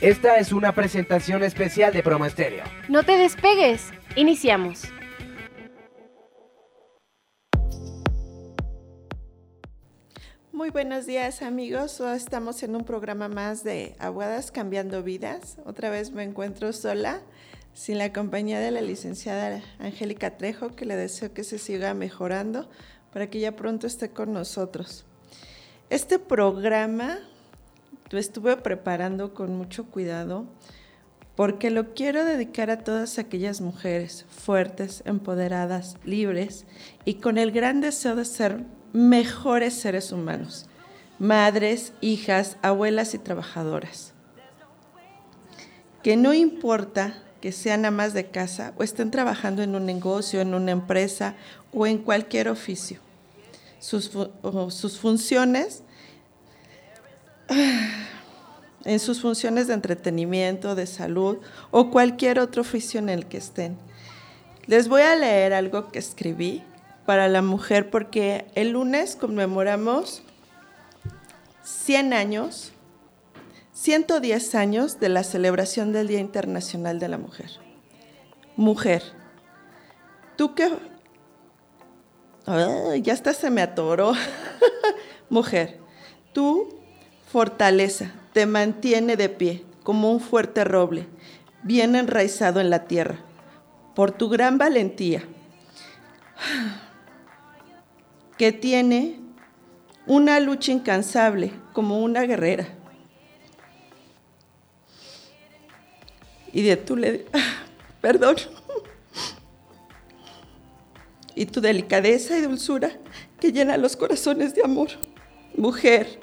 Esta 0.00 0.38
es 0.38 0.50
una 0.52 0.74
presentación 0.74 1.42
especial 1.42 1.92
de 1.92 2.02
Promo 2.02 2.24
Estéreo. 2.24 2.64
No 2.88 3.02
te 3.02 3.18
despegues. 3.18 3.90
Iniciamos. 4.16 4.84
Muy 10.52 10.70
buenos 10.70 11.04
días 11.04 11.42
amigos, 11.42 12.00
Hoy 12.00 12.16
estamos 12.16 12.62
en 12.62 12.76
un 12.76 12.84
programa 12.84 13.28
más 13.28 13.62
de 13.62 13.94
Aguadas 13.98 14.50
Cambiando 14.50 15.02
Vidas. 15.02 15.58
Otra 15.66 15.90
vez 15.90 16.12
me 16.12 16.22
encuentro 16.22 16.72
sola, 16.72 17.20
sin 17.74 17.98
la 17.98 18.10
compañía 18.10 18.58
de 18.58 18.70
la 18.70 18.80
licenciada 18.80 19.60
Angélica 19.78 20.38
Trejo, 20.38 20.70
que 20.70 20.86
le 20.86 20.96
deseo 20.96 21.34
que 21.34 21.44
se 21.44 21.58
siga 21.58 21.92
mejorando 21.92 22.70
para 23.12 23.28
que 23.28 23.38
ya 23.38 23.54
pronto 23.54 23.86
esté 23.86 24.08
con 24.08 24.32
nosotros. 24.32 25.04
Este 25.90 26.18
programa 26.18 27.18
lo 28.10 28.18
estuve 28.18 28.56
preparando 28.56 29.34
con 29.34 29.56
mucho 29.56 29.86
cuidado 29.86 30.46
porque 31.36 31.70
lo 31.70 31.94
quiero 31.94 32.24
dedicar 32.24 32.70
a 32.70 32.84
todas 32.84 33.18
aquellas 33.18 33.60
mujeres 33.60 34.26
fuertes, 34.28 35.02
empoderadas, 35.06 35.96
libres 36.04 36.66
y 37.04 37.14
con 37.14 37.38
el 37.38 37.52
gran 37.52 37.80
deseo 37.80 38.16
de 38.16 38.24
ser 38.24 38.64
mejores 38.92 39.74
seres 39.74 40.12
humanos, 40.12 40.66
madres, 41.18 41.92
hijas, 42.00 42.56
abuelas 42.62 43.14
y 43.14 43.18
trabajadoras. 43.18 44.12
Que 46.02 46.16
no 46.16 46.34
importa 46.34 47.22
que 47.40 47.52
sean 47.52 47.84
amas 47.84 48.12
de 48.12 48.26
casa 48.26 48.74
o 48.76 48.82
estén 48.82 49.10
trabajando 49.10 49.62
en 49.62 49.74
un 49.74 49.86
negocio, 49.86 50.40
en 50.40 50.52
una 50.52 50.72
empresa 50.72 51.36
o 51.72 51.86
en 51.86 51.98
cualquier 51.98 52.48
oficio. 52.48 52.98
Sus, 53.78 54.10
sus 54.68 54.98
funciones 54.98 55.84
en 58.84 59.00
sus 59.00 59.20
funciones 59.20 59.66
de 59.66 59.74
entretenimiento, 59.74 60.74
de 60.74 60.86
salud 60.86 61.38
o 61.70 61.90
cualquier 61.90 62.38
otro 62.38 62.62
oficio 62.62 62.98
en 62.98 63.08
el 63.08 63.26
que 63.26 63.38
estén. 63.38 63.76
Les 64.66 64.88
voy 64.88 65.02
a 65.02 65.16
leer 65.16 65.52
algo 65.52 65.90
que 65.90 65.98
escribí 65.98 66.62
para 67.06 67.28
la 67.28 67.42
mujer 67.42 67.90
porque 67.90 68.46
el 68.54 68.70
lunes 68.70 69.16
conmemoramos 69.16 70.22
100 71.64 72.12
años, 72.12 72.72
110 73.72 74.54
años 74.54 75.00
de 75.00 75.08
la 75.08 75.24
celebración 75.24 75.92
del 75.92 76.08
Día 76.08 76.20
Internacional 76.20 76.98
de 76.98 77.08
la 77.08 77.18
Mujer. 77.18 77.50
Mujer, 78.56 79.02
tú 80.36 80.54
que... 80.54 80.70
ya 83.02 83.12
hasta 83.12 83.32
se 83.32 83.50
me 83.50 83.62
atoró. 83.62 84.12
Mujer, 85.30 85.80
tú 86.32 86.79
fortaleza, 87.30 88.12
te 88.32 88.46
mantiene 88.46 89.16
de 89.16 89.28
pie 89.28 89.64
como 89.84 90.10
un 90.10 90.20
fuerte 90.20 90.64
roble, 90.64 91.06
bien 91.62 91.94
enraizado 91.94 92.60
en 92.60 92.70
la 92.70 92.84
tierra, 92.84 93.18
por 93.94 94.10
tu 94.10 94.28
gran 94.28 94.58
valentía, 94.58 95.22
que 98.36 98.52
tiene 98.52 99.20
una 100.06 100.40
lucha 100.40 100.72
incansable 100.72 101.52
como 101.72 102.00
una 102.00 102.22
guerrera. 102.22 102.68
Y 106.52 106.62
de 106.62 106.76
tu 106.76 106.96
perdón. 108.00 108.36
Y 111.36 111.46
tu 111.46 111.60
delicadeza 111.60 112.36
y 112.36 112.40
dulzura 112.40 112.90
que 113.38 113.52
llena 113.52 113.76
los 113.76 113.96
corazones 113.96 114.54
de 114.54 114.64
amor. 114.64 114.88
Mujer, 115.56 116.18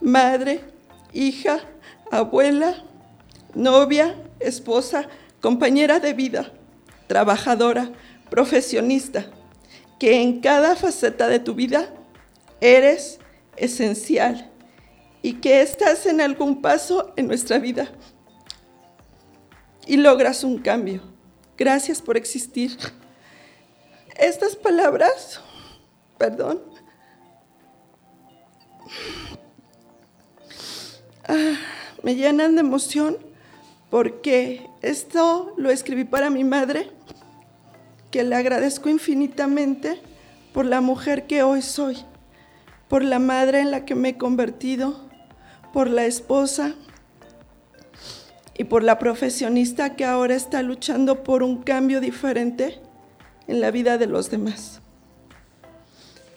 madre, 0.00 0.64
hija, 1.12 1.60
abuela, 2.10 2.84
novia, 3.54 4.16
esposa, 4.40 5.08
compañera 5.40 6.00
de 6.00 6.12
vida, 6.12 6.52
trabajadora, 7.06 7.90
profesionista, 8.30 9.26
que 9.98 10.22
en 10.22 10.40
cada 10.40 10.76
faceta 10.76 11.28
de 11.28 11.38
tu 11.38 11.54
vida 11.54 11.92
eres 12.60 13.18
esencial 13.56 14.50
y 15.22 15.34
que 15.34 15.60
estás 15.60 16.06
en 16.06 16.20
algún 16.20 16.62
paso 16.62 17.12
en 17.16 17.26
nuestra 17.26 17.58
vida 17.58 17.90
y 19.86 19.96
logras 19.96 20.44
un 20.44 20.58
cambio. 20.58 21.02
Gracias 21.56 22.00
por 22.00 22.16
existir. 22.16 22.78
Estas 24.16 24.56
palabras, 24.56 25.40
perdón, 26.16 26.62
Ah, 31.32 31.54
me 32.02 32.16
llenan 32.16 32.56
de 32.56 32.60
emoción 32.60 33.16
porque 33.88 34.68
esto 34.82 35.54
lo 35.56 35.70
escribí 35.70 36.02
para 36.02 36.28
mi 36.28 36.42
madre, 36.42 36.90
que 38.10 38.24
le 38.24 38.34
agradezco 38.34 38.88
infinitamente 38.88 40.02
por 40.52 40.66
la 40.66 40.80
mujer 40.80 41.28
que 41.28 41.44
hoy 41.44 41.62
soy, 41.62 41.98
por 42.88 43.04
la 43.04 43.20
madre 43.20 43.60
en 43.60 43.70
la 43.70 43.84
que 43.84 43.94
me 43.94 44.08
he 44.08 44.18
convertido, 44.18 45.08
por 45.72 45.88
la 45.88 46.04
esposa 46.04 46.74
y 48.58 48.64
por 48.64 48.82
la 48.82 48.98
profesionista 48.98 49.94
que 49.94 50.04
ahora 50.04 50.34
está 50.34 50.62
luchando 50.62 51.22
por 51.22 51.44
un 51.44 51.62
cambio 51.62 52.00
diferente 52.00 52.80
en 53.46 53.60
la 53.60 53.70
vida 53.70 53.98
de 53.98 54.08
los 54.08 54.32
demás. 54.32 54.80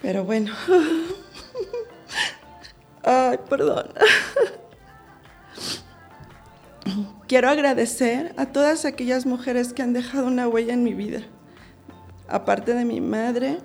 Pero 0.04 0.24
bueno, 0.24 0.54
ay, 3.04 3.40
perdón. 3.50 3.88
Quiero 7.28 7.50
agradecer 7.50 8.34
a 8.38 8.48
todas 8.48 8.86
aquellas 8.86 9.26
mujeres 9.26 9.74
que 9.74 9.82
han 9.82 9.94
dejado 9.94 10.28
una 10.28 10.48
huella 10.48 10.74
en 10.74 10.84
mi 10.84 10.94
vida, 10.94 11.22
aparte 12.28 12.74
de 12.74 12.86
mi 12.86 13.02
madre, 13.02 13.60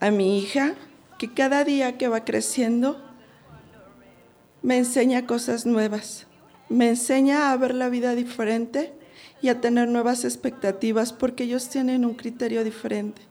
a 0.00 0.10
mi 0.10 0.38
hija, 0.38 0.74
que 1.18 1.32
cada 1.32 1.64
día 1.64 1.96
que 1.96 2.08
va 2.08 2.24
creciendo 2.24 3.02
me 4.62 4.76
enseña 4.78 5.26
cosas 5.26 5.64
nuevas, 5.64 6.26
me 6.68 6.90
enseña 6.90 7.50
a 7.50 7.56
ver 7.56 7.74
la 7.74 7.88
vida 7.88 8.14
diferente 8.14 8.92
y 9.40 9.48
a 9.48 9.60
tener 9.60 9.88
nuevas 9.88 10.24
expectativas 10.24 11.12
porque 11.12 11.44
ellos 11.44 11.68
tienen 11.68 12.04
un 12.04 12.14
criterio 12.14 12.64
diferente. 12.64 13.22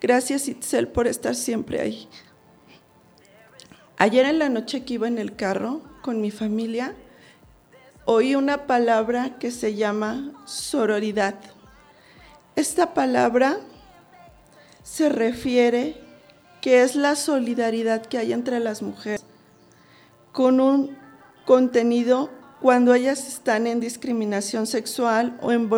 Gracias 0.00 0.48
Itzel 0.48 0.88
por 0.88 1.06
estar 1.06 1.34
siempre 1.34 1.80
ahí. 1.80 2.08
Ayer 3.98 4.24
en 4.24 4.38
la 4.38 4.48
noche 4.48 4.84
que 4.84 4.94
iba 4.94 5.06
en 5.06 5.18
el 5.18 5.36
carro 5.36 5.82
con 6.02 6.20
mi 6.20 6.30
familia, 6.30 6.94
oí 8.04 8.34
una 8.34 8.66
palabra 8.66 9.38
que 9.38 9.50
se 9.50 9.74
llama 9.74 10.32
sororidad. 10.44 11.36
Esta 12.56 12.94
palabra 12.94 13.58
se 14.82 15.08
refiere 15.08 16.00
que 16.60 16.82
es 16.82 16.96
la 16.96 17.16
solidaridad 17.16 18.04
que 18.04 18.18
hay 18.18 18.32
entre 18.32 18.60
las 18.60 18.82
mujeres 18.82 19.24
con 20.32 20.60
un 20.60 20.96
contenido 21.44 22.30
cuando 22.60 22.94
ellas 22.94 23.26
están 23.26 23.66
en 23.66 23.80
discriminación 23.80 24.66
sexual 24.66 25.38
o 25.40 25.50
en, 25.50 25.70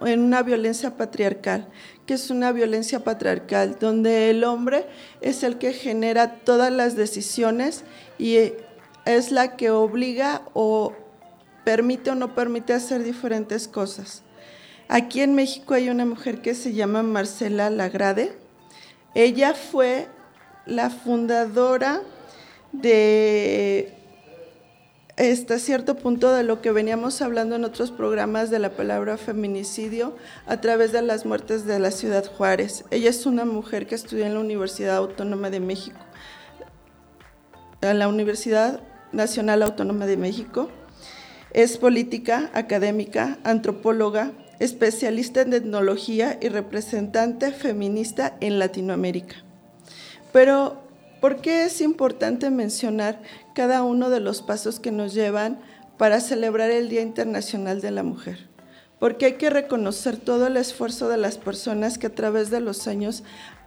en, 0.00 0.20
una 0.20 0.42
violencia 0.42 0.96
patriarcal, 0.96 1.68
que 2.06 2.14
es 2.14 2.30
una 2.30 2.52
violencia 2.52 3.04
patriarcal, 3.04 3.76
donde 3.78 4.30
el 4.30 4.44
hombre 4.44 4.86
es 5.20 5.42
el 5.42 5.58
que 5.58 5.74
genera 5.74 6.36
todas 6.36 6.72
las 6.72 6.96
decisiones 6.96 7.84
y 8.18 8.54
es 9.04 9.32
la 9.32 9.56
que 9.56 9.70
obliga 9.70 10.42
o 10.54 10.92
permite 11.64 12.10
o 12.10 12.14
no 12.14 12.34
permite 12.34 12.72
hacer 12.72 13.02
diferentes 13.02 13.68
cosas. 13.68 14.22
Aquí 14.88 15.20
en 15.22 15.34
México 15.34 15.74
hay 15.74 15.88
una 15.88 16.04
mujer 16.04 16.42
que 16.42 16.54
se 16.54 16.72
llama 16.72 17.02
Marcela 17.02 17.70
Lagrade. 17.70 18.36
Ella 19.14 19.54
fue 19.54 20.08
la 20.66 20.90
fundadora 20.90 22.02
de 22.72 23.94
hasta 25.16 25.58
cierto 25.58 25.96
punto 25.96 26.32
de 26.32 26.42
lo 26.42 26.62
que 26.62 26.72
veníamos 26.72 27.20
hablando 27.20 27.56
en 27.56 27.64
otros 27.64 27.90
programas 27.90 28.50
de 28.50 28.58
la 28.58 28.70
palabra 28.70 29.18
feminicidio 29.18 30.16
a 30.46 30.60
través 30.60 30.92
de 30.92 31.02
las 31.02 31.26
muertes 31.26 31.66
de 31.66 31.78
la 31.78 31.90
ciudad 31.90 32.24
Juárez. 32.24 32.84
Ella 32.90 33.10
es 33.10 33.26
una 33.26 33.44
mujer 33.44 33.86
que 33.86 33.94
estudió 33.94 34.24
en 34.24 34.34
la 34.34 34.40
Universidad 34.40 34.96
Autónoma 34.96 35.50
de 35.50 35.60
México, 35.60 35.98
en 37.82 37.98
la 37.98 38.08
Universidad 38.08 38.80
Nacional 39.12 39.62
Autónoma 39.62 40.06
de 40.06 40.16
México. 40.16 40.68
Es 41.52 41.76
política, 41.76 42.50
académica, 42.54 43.38
antropóloga, 43.44 44.32
especialista 44.58 45.42
en 45.42 45.52
etnología 45.52 46.38
y 46.40 46.48
representante 46.48 47.52
feminista 47.52 48.36
en 48.40 48.58
Latinoamérica. 48.58 49.36
Pero, 50.32 50.82
¿por 51.20 51.40
qué 51.40 51.64
es 51.64 51.80
importante 51.80 52.50
mencionar 52.50 53.20
cada 53.54 53.82
uno 53.82 54.08
de 54.08 54.20
los 54.20 54.40
pasos 54.40 54.80
que 54.80 54.92
nos 54.92 55.12
llevan 55.12 55.60
para 55.98 56.20
celebrar 56.20 56.70
el 56.70 56.88
Día 56.88 57.02
Internacional 57.02 57.80
de 57.80 57.90
la 57.90 58.02
Mujer? 58.02 58.48
Porque 58.98 59.26
hay 59.26 59.32
que 59.32 59.50
reconocer 59.50 60.16
todo 60.16 60.46
el 60.46 60.56
esfuerzo 60.56 61.08
de 61.08 61.18
las 61.18 61.36
personas 61.36 61.98
que 61.98 62.06
a 62.06 62.14
través 62.14 62.50
de 62.50 62.60
los 62.60 62.86
años 62.86 63.24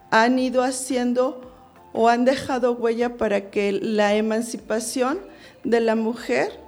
han 0.09 0.39
ido 0.39 0.63
haciendo 0.63 1.51
o 1.91 2.09
han 2.09 2.25
dejado 2.25 2.74
huella 2.74 3.18
para 3.18 3.51
que 3.51 3.71
la 3.74 4.15
emancipación 4.15 5.19
de 5.65 5.81
la 5.81 5.95
mujer 5.95 6.59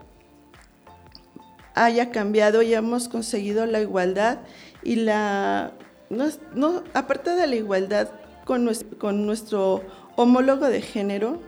haya 1.75 2.11
cambiado 2.11 2.61
y 2.61 2.73
hemos 2.73 3.07
conseguido 3.07 3.65
la 3.65 3.79
igualdad 3.79 4.39
y 4.83 4.97
la, 4.97 5.71
no, 6.09 6.83
aparte 6.93 7.31
de 7.35 7.47
la 7.47 7.55
igualdad 7.55 8.09
con 8.45 8.65
nuestro, 8.65 8.97
con 8.97 9.25
nuestro 9.25 9.83
homólogo 10.15 10.67
de 10.67 10.81
género, 10.81 11.39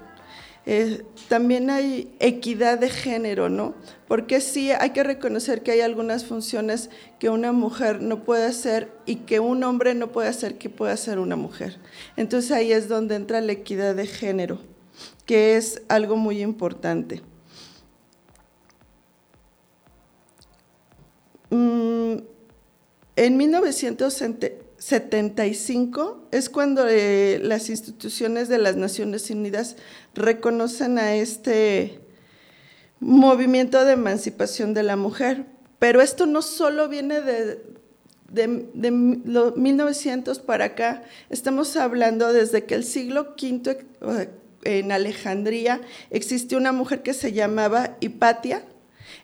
eh, 0.66 1.04
también 1.30 1.72
hay 1.72 2.14
equidad 2.20 2.78
de 2.78 2.90
género, 2.90 3.50
¿no? 3.50 3.74
Porque 4.08 4.40
sí 4.40 4.72
hay 4.72 4.92
que 4.92 5.04
reconocer 5.04 5.64
que 5.64 5.72
hay 5.72 5.82
algunas 5.82 6.26
funciones 6.26 6.92
que 7.18 7.30
una 7.30 7.52
mujer 7.52 8.04
no 8.04 8.24
puede 8.24 8.46
hacer 8.46 8.92
y 9.08 9.16
que 9.16 9.40
un 9.40 9.64
hombre 9.64 9.96
no 9.96 10.12
puede 10.12 10.28
hacer 10.28 10.60
que 10.60 10.70
pueda 10.70 10.94
hacer 10.94 11.18
una 11.18 11.36
mujer. 11.36 11.78
Entonces 12.18 12.52
ahí 12.52 12.72
es 12.72 12.88
donde 12.88 13.16
entra 13.16 13.42
la 13.42 13.54
equidad 13.54 13.96
de 13.96 14.06
género, 14.06 14.60
que 15.26 15.56
es 15.56 15.82
algo 15.88 16.18
muy 16.18 16.42
importante. 16.44 17.24
En 21.52 23.38
1975 23.38 26.28
es 26.32 26.50
cuando 26.50 26.88
eh, 26.88 27.40
las 27.42 27.70
instituciones 27.70 28.50
de 28.50 28.60
las 28.60 28.76
Naciones 28.76 29.30
Unidas 29.30 29.78
reconocen 30.14 31.00
a 31.00 31.16
este 31.16 32.02
movimiento 33.00 33.86
de 33.86 33.94
emancipación 33.94 34.74
de 34.74 34.84
la 34.84 34.96
mujer. 34.96 35.46
Pero 35.80 36.02
esto 36.02 36.26
no 36.26 36.42
solo 36.42 36.90
viene 36.90 37.22
de, 37.22 37.62
de, 38.32 38.92
1900 38.92 40.40
para 40.40 40.66
acá, 40.66 41.04
estamos 41.30 41.78
hablando 41.78 42.34
desde 42.34 42.66
que 42.66 42.76
el 42.76 42.84
siglo 42.84 43.36
V 43.42 43.86
en 44.64 44.92
Alejandría 44.92 45.82
existió 46.10 46.58
una 46.58 46.72
mujer 46.72 47.02
que 47.02 47.14
se 47.14 47.32
llamaba 47.32 47.98
Hipatia. 48.02 48.64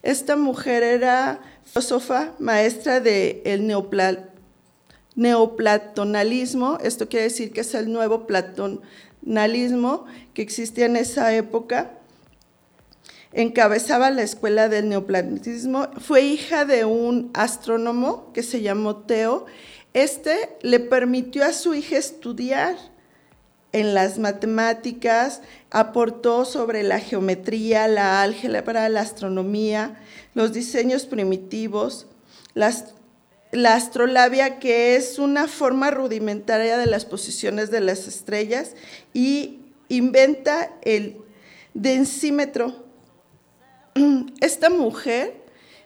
Esta 0.01 0.35
mujer 0.35 0.83
era 0.83 1.41
filósofa, 1.65 2.33
maestra 2.39 2.99
del 2.99 3.43
de 3.43 4.23
neoplatonalismo, 5.15 6.77
esto 6.81 7.07
quiere 7.09 7.25
decir 7.25 7.51
que 7.51 7.61
es 7.61 7.73
el 7.73 7.91
nuevo 7.91 8.27
platonalismo 8.27 10.05
que 10.33 10.41
existía 10.41 10.85
en 10.85 10.95
esa 10.97 11.33
época. 11.33 11.91
Encabezaba 13.31 14.11
la 14.11 14.21
escuela 14.23 14.69
del 14.69 14.87
neoplatonismo, 14.89 15.89
fue 15.99 16.21
hija 16.21 16.63
de 16.63 16.85
un 16.85 17.31
astrónomo 17.33 18.31
que 18.33 18.43
se 18.43 18.61
llamó 18.61 18.97
Teo. 18.97 19.45
Este 19.93 20.57
le 20.61 20.79
permitió 20.79 21.43
a 21.43 21.51
su 21.51 21.73
hija 21.73 21.97
estudiar 21.97 22.77
en 23.75 23.93
las 23.93 24.19
matemáticas, 24.19 25.41
aportó 25.69 26.45
sobre 26.45 26.81
la 26.81 27.01
geometría, 27.01 27.89
la 27.89 28.21
álgebra, 28.21 28.87
la 28.87 29.01
astronomía, 29.01 30.01
los 30.33 30.53
diseños 30.53 31.05
primitivos, 31.05 32.07
la 32.53 33.75
astrolabia, 33.75 34.59
que 34.59 34.95
es 34.95 35.19
una 35.19 35.49
forma 35.49 35.91
rudimentaria 35.91 36.77
de 36.77 36.85
las 36.85 37.03
posiciones 37.03 37.69
de 37.69 37.81
las 37.81 38.07
estrellas, 38.07 38.75
y 39.13 39.59
inventa 39.89 40.71
el 40.81 41.17
densímetro. 41.73 42.85
Esta 44.39 44.69
mujer 44.69 45.44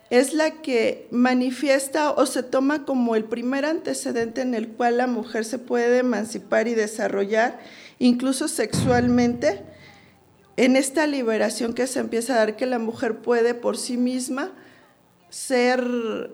es 0.09 0.33
la 0.33 0.61
que 0.61 1.07
manifiesta 1.11 2.11
o 2.11 2.25
se 2.25 2.41
toma 2.41 2.85
como 2.85 3.15
el 3.15 3.25
primer 3.25 3.65
antecedente 3.65 4.41
en 4.41 4.55
el 4.55 4.69
cual 4.69 4.97
la 4.97 5.07
mujer 5.07 5.45
se 5.45 5.59
puede 5.59 5.99
emancipar 5.99 6.67
y 6.67 6.73
desarrollar, 6.73 7.59
incluso 7.99 8.47
sexualmente, 8.47 9.61
en 10.57 10.75
esta 10.75 11.05
liberación 11.07 11.73
que 11.73 11.87
se 11.87 11.99
empieza 11.99 12.33
a 12.33 12.37
dar 12.37 12.55
que 12.55 12.65
la 12.65 12.79
mujer 12.79 13.19
puede 13.19 13.53
por 13.53 13.77
sí 13.77 13.97
misma 13.97 14.51
ser 15.29 16.31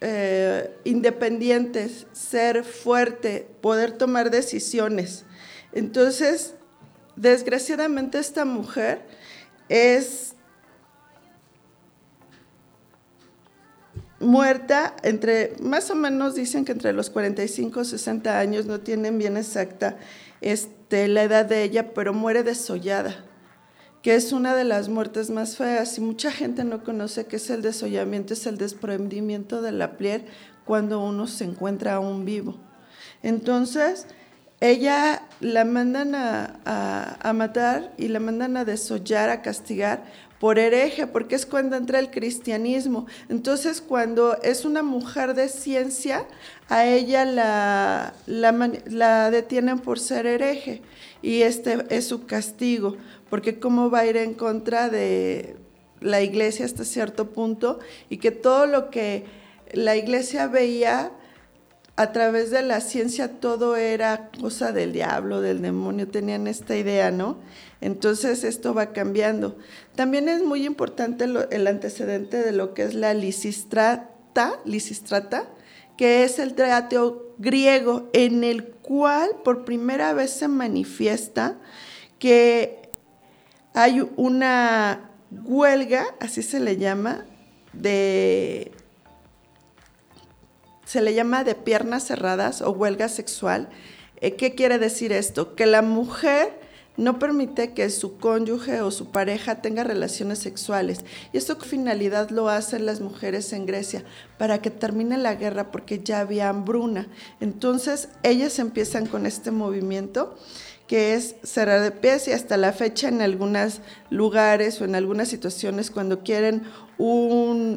eh, 0.00 0.70
independiente, 0.84 1.90
ser 2.12 2.62
fuerte, 2.62 3.48
poder 3.60 3.92
tomar 3.92 4.30
decisiones. 4.30 5.24
Entonces, 5.72 6.54
desgraciadamente 7.16 8.18
esta 8.18 8.44
mujer 8.44 9.02
es 9.68 10.33
muerta 14.24 14.96
entre, 15.02 15.54
más 15.60 15.90
o 15.90 15.94
menos 15.94 16.34
dicen 16.34 16.64
que 16.64 16.72
entre 16.72 16.92
los 16.92 17.10
45 17.10 17.82
y 17.82 17.84
60 17.84 18.38
años, 18.38 18.66
no 18.66 18.80
tienen 18.80 19.18
bien 19.18 19.36
exacta 19.36 19.96
este, 20.40 21.08
la 21.08 21.22
edad 21.22 21.44
de 21.44 21.62
ella, 21.62 21.94
pero 21.94 22.12
muere 22.12 22.42
desollada, 22.42 23.24
que 24.02 24.14
es 24.14 24.32
una 24.32 24.54
de 24.54 24.64
las 24.64 24.88
muertes 24.88 25.30
más 25.30 25.56
feas 25.56 25.96
y 25.98 26.00
mucha 26.00 26.30
gente 26.30 26.64
no 26.64 26.82
conoce 26.84 27.26
qué 27.26 27.36
es 27.36 27.50
el 27.50 27.62
desollamiento, 27.62 28.34
es 28.34 28.46
el 28.46 28.58
desprendimiento 28.58 29.62
de 29.62 29.72
la 29.72 29.96
piel 29.96 30.24
cuando 30.64 31.00
uno 31.00 31.26
se 31.26 31.44
encuentra 31.44 31.94
aún 31.94 32.24
vivo. 32.24 32.58
Entonces, 33.22 34.06
ella 34.70 35.22
la 35.40 35.64
mandan 35.64 36.14
a, 36.14 37.18
a 37.20 37.32
matar 37.32 37.92
y 37.96 38.08
la 38.08 38.20
mandan 38.20 38.56
a 38.56 38.64
desollar, 38.64 39.30
a 39.30 39.42
castigar, 39.42 40.04
por 40.44 40.58
hereje, 40.58 41.06
porque 41.06 41.36
es 41.36 41.46
cuando 41.46 41.74
entra 41.74 41.98
el 41.98 42.10
cristianismo. 42.10 43.06
Entonces, 43.30 43.80
cuando 43.80 44.36
es 44.42 44.66
una 44.66 44.82
mujer 44.82 45.32
de 45.32 45.48
ciencia, 45.48 46.26
a 46.68 46.84
ella 46.84 47.24
la, 47.24 48.12
la, 48.26 49.30
detienen 49.30 49.78
por 49.78 49.98
ser 49.98 50.26
hereje 50.26 50.82
y 51.22 51.40
este 51.40 51.86
es 51.88 52.06
su 52.06 52.26
castigo, 52.26 52.98
porque 53.30 53.58
cómo 53.58 53.88
va 53.88 54.00
a 54.00 54.06
ir 54.06 54.18
en 54.18 54.34
contra 54.34 54.90
de 54.90 55.56
la 56.00 56.20
iglesia 56.20 56.66
hasta 56.66 56.84
cierto 56.84 57.30
punto 57.30 57.78
y 58.10 58.18
que 58.18 58.30
todo 58.30 58.66
lo 58.66 58.90
que 58.90 59.24
la 59.72 59.96
iglesia 59.96 60.46
veía 60.46 61.10
a 61.96 62.12
través 62.12 62.50
de 62.50 62.62
la 62.62 62.80
ciencia 62.80 63.40
todo 63.40 63.76
era 63.76 64.30
cosa 64.40 64.72
del 64.72 64.92
diablo, 64.92 65.40
del 65.40 65.62
demonio, 65.62 66.08
tenían 66.08 66.48
esta 66.48 66.76
idea, 66.76 67.10
¿no? 67.12 67.38
Entonces 67.80 68.42
esto 68.42 68.74
va 68.74 68.92
cambiando. 68.92 69.56
También 69.94 70.28
es 70.28 70.42
muy 70.42 70.66
importante 70.66 71.24
el 71.24 71.66
antecedente 71.66 72.38
de 72.38 72.52
lo 72.52 72.74
que 72.74 72.82
es 72.82 72.94
la 72.94 73.14
lisistrata, 73.14 74.58
lisistrata, 74.64 75.48
que 75.96 76.24
es 76.24 76.40
el 76.40 76.54
teatro 76.54 77.34
griego 77.38 78.10
en 78.12 78.42
el 78.42 78.64
cual 78.64 79.30
por 79.44 79.64
primera 79.64 80.12
vez 80.12 80.30
se 80.30 80.48
manifiesta 80.48 81.58
que 82.18 82.90
hay 83.72 84.08
una 84.16 85.10
huelga, 85.30 86.06
así 86.20 86.42
se 86.42 86.58
le 86.58 86.76
llama, 86.76 87.24
de 87.72 88.72
se 90.94 91.02
le 91.02 91.12
llama 91.12 91.42
de 91.42 91.56
piernas 91.56 92.04
cerradas 92.04 92.62
o 92.62 92.70
huelga 92.70 93.08
sexual. 93.08 93.68
Eh, 94.20 94.36
¿Qué 94.36 94.54
quiere 94.54 94.78
decir 94.78 95.10
esto? 95.10 95.56
Que 95.56 95.66
la 95.66 95.82
mujer 95.82 96.52
no 96.96 97.18
permite 97.18 97.72
que 97.72 97.90
su 97.90 98.16
cónyuge 98.18 98.80
o 98.80 98.92
su 98.92 99.10
pareja 99.10 99.56
tenga 99.56 99.82
relaciones 99.82 100.38
sexuales. 100.38 101.00
Y 101.32 101.38
esto 101.38 101.56
finalidad 101.56 102.30
lo 102.30 102.48
hacen 102.48 102.86
las 102.86 103.00
mujeres 103.00 103.52
en 103.52 103.66
Grecia, 103.66 104.04
para 104.38 104.62
que 104.62 104.70
termine 104.70 105.18
la 105.18 105.34
guerra 105.34 105.72
porque 105.72 105.98
ya 105.98 106.20
había 106.20 106.48
hambruna. 106.48 107.08
Entonces 107.40 108.08
ellas 108.22 108.60
empiezan 108.60 109.06
con 109.06 109.26
este 109.26 109.50
movimiento 109.50 110.36
que 110.86 111.14
es 111.14 111.34
cerrar 111.42 111.80
de 111.80 111.90
pies 111.90 112.28
y 112.28 112.30
hasta 112.30 112.56
la 112.56 112.72
fecha 112.72 113.08
en 113.08 113.20
algunos 113.20 113.80
lugares 114.10 114.80
o 114.80 114.84
en 114.84 114.94
algunas 114.94 115.26
situaciones 115.26 115.90
cuando 115.90 116.20
quieren 116.20 116.62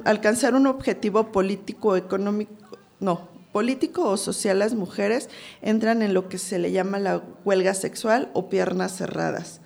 alcanzar 0.05 0.53
un 0.53 0.67
objetivo 0.67 1.31
político 1.31 1.89
o 1.89 1.95
económico 1.95 2.66
no, 2.99 3.29
político 3.51 4.03
o 4.09 4.17
social 4.17 4.59
las 4.59 4.73
mujeres 4.73 5.29
entran 5.61 6.01
en 6.01 6.13
lo 6.13 6.29
que 6.29 6.37
se 6.37 6.59
le 6.59 6.71
llama 6.71 6.99
la 6.99 7.21
huelga 7.45 7.73
sexual 7.73 8.29
o 8.33 8.49
piernas 8.49 8.95
cerradas. 8.97 9.61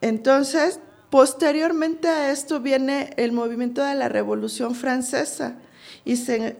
Entonces, 0.00 0.80
posteriormente 1.10 2.08
a 2.08 2.30
esto 2.30 2.60
viene 2.60 3.14
el 3.16 3.32
movimiento 3.32 3.82
de 3.82 3.94
la 3.94 4.08
Revolución 4.08 4.74
Francesa 4.74 5.56
y 6.04 6.16
se 6.16 6.56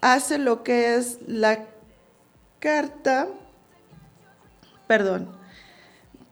hace 0.00 0.38
lo 0.38 0.62
que 0.62 0.96
es 0.96 1.18
la 1.26 1.66
carta, 2.58 3.28
perdón, 4.86 5.28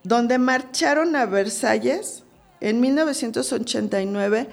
donde 0.02 0.38
marcharon 0.38 1.16
a 1.16 1.26
Versalles 1.26 2.24
en 2.60 2.80
1989 2.80 4.48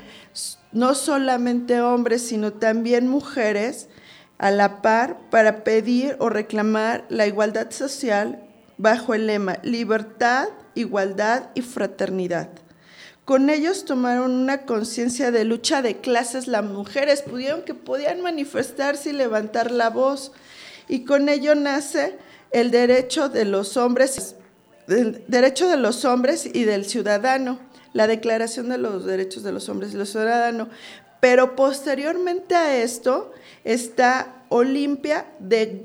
no 0.71 0.95
solamente 0.95 1.81
hombres, 1.81 2.27
sino 2.27 2.53
también 2.53 3.07
mujeres 3.07 3.89
a 4.37 4.51
la 4.51 4.81
par 4.81 5.17
para 5.29 5.63
pedir 5.63 6.15
o 6.19 6.29
reclamar 6.29 7.05
la 7.09 7.27
igualdad 7.27 7.71
social 7.71 8.43
bajo 8.77 9.13
el 9.13 9.27
lema 9.27 9.57
libertad, 9.63 10.49
igualdad 10.75 11.49
y 11.55 11.61
fraternidad. 11.61 12.49
Con 13.25 13.49
ellos 13.49 13.83
tomaron 13.83 14.31
una 14.31 14.65
conciencia 14.65 15.31
de 15.31 15.43
lucha 15.43 15.81
de 15.81 15.97
clases. 15.97 16.47
Las 16.47 16.63
mujeres 16.63 17.23
pudieron 17.23 17.63
que 17.63 17.73
podían 17.73 18.21
manifestarse 18.21 19.09
y 19.09 19.13
levantar 19.13 19.71
la 19.71 19.89
voz. 19.89 20.31
Y 20.87 21.03
con 21.03 21.27
ello 21.27 21.53
nace 21.53 22.17
el 22.51 22.71
derecho 22.71 23.27
de 23.27 23.43
los 23.43 23.75
hombres, 23.75 24.35
el 24.87 25.25
derecho 25.27 25.67
de 25.67 25.75
los 25.75 26.05
hombres 26.05 26.45
y 26.45 26.63
del 26.63 26.85
ciudadano 26.85 27.59
la 27.93 28.07
Declaración 28.07 28.69
de 28.69 28.77
los 28.77 29.05
Derechos 29.05 29.43
de 29.43 29.51
los 29.51 29.69
Hombres 29.69 29.93
y 29.93 29.97
los 29.97 30.09
Ciudadanos. 30.09 30.69
Pero 31.19 31.55
posteriormente 31.55 32.55
a 32.55 32.77
esto 32.77 33.33
está 33.63 34.43
Olimpia 34.49 35.25
de 35.39 35.81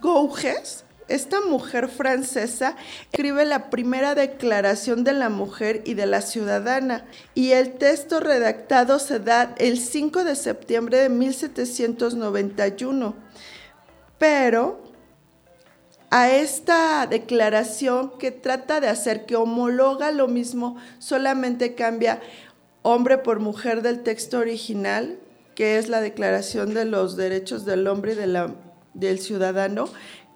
Gouges, 0.00 0.84
esta 1.08 1.40
mujer 1.42 1.88
francesa 1.88 2.76
escribe 3.10 3.44
la 3.44 3.70
primera 3.70 4.14
declaración 4.14 5.04
de 5.04 5.12
la 5.12 5.28
mujer 5.28 5.82
y 5.84 5.92
de 5.92 6.06
la 6.06 6.22
ciudadana 6.22 7.04
y 7.34 7.50
el 7.50 7.74
texto 7.74 8.20
redactado 8.20 8.98
se 8.98 9.18
da 9.18 9.54
el 9.58 9.78
5 9.78 10.24
de 10.24 10.36
septiembre 10.36 10.98
de 10.98 11.08
1791. 11.10 13.14
Pero 14.18 14.81
a 16.12 16.30
esta 16.30 17.06
declaración 17.06 18.12
que 18.18 18.30
trata 18.30 18.80
de 18.82 18.88
hacer, 18.88 19.24
que 19.24 19.34
homologa 19.34 20.12
lo 20.12 20.28
mismo, 20.28 20.76
solamente 20.98 21.74
cambia 21.74 22.20
hombre 22.82 23.16
por 23.16 23.40
mujer 23.40 23.80
del 23.80 24.02
texto 24.02 24.38
original, 24.38 25.18
que 25.54 25.78
es 25.78 25.88
la 25.88 26.02
Declaración 26.02 26.74
de 26.74 26.84
los 26.84 27.16
Derechos 27.16 27.64
del 27.64 27.86
Hombre 27.86 28.12
y 28.12 28.98
del 28.98 29.20
Ciudadano, 29.20 29.86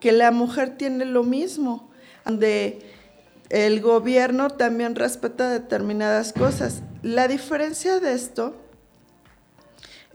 que 0.01 0.13
la 0.13 0.31
mujer 0.31 0.79
tiene 0.79 1.05
lo 1.05 1.25
mismo, 1.25 1.91
donde 2.25 2.79
el 3.51 3.83
gobierno 3.83 4.49
también 4.49 4.95
respeta 4.95 5.51
determinadas 5.51 6.33
cosas. 6.33 6.81
La 7.03 7.29
diferencia 7.29 8.01
de 8.01 8.15
esto 8.15 8.55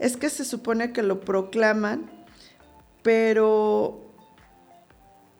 es 0.00 0.16
que 0.16 0.28
se 0.28 0.44
supone 0.44 0.92
que 0.92 1.04
lo 1.04 1.20
proclaman, 1.20 2.10
pero 3.04 4.11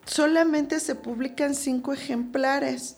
solamente 0.04 0.80
se 0.80 0.94
publican 0.94 1.54
cinco 1.54 1.92
ejemplares, 1.92 2.96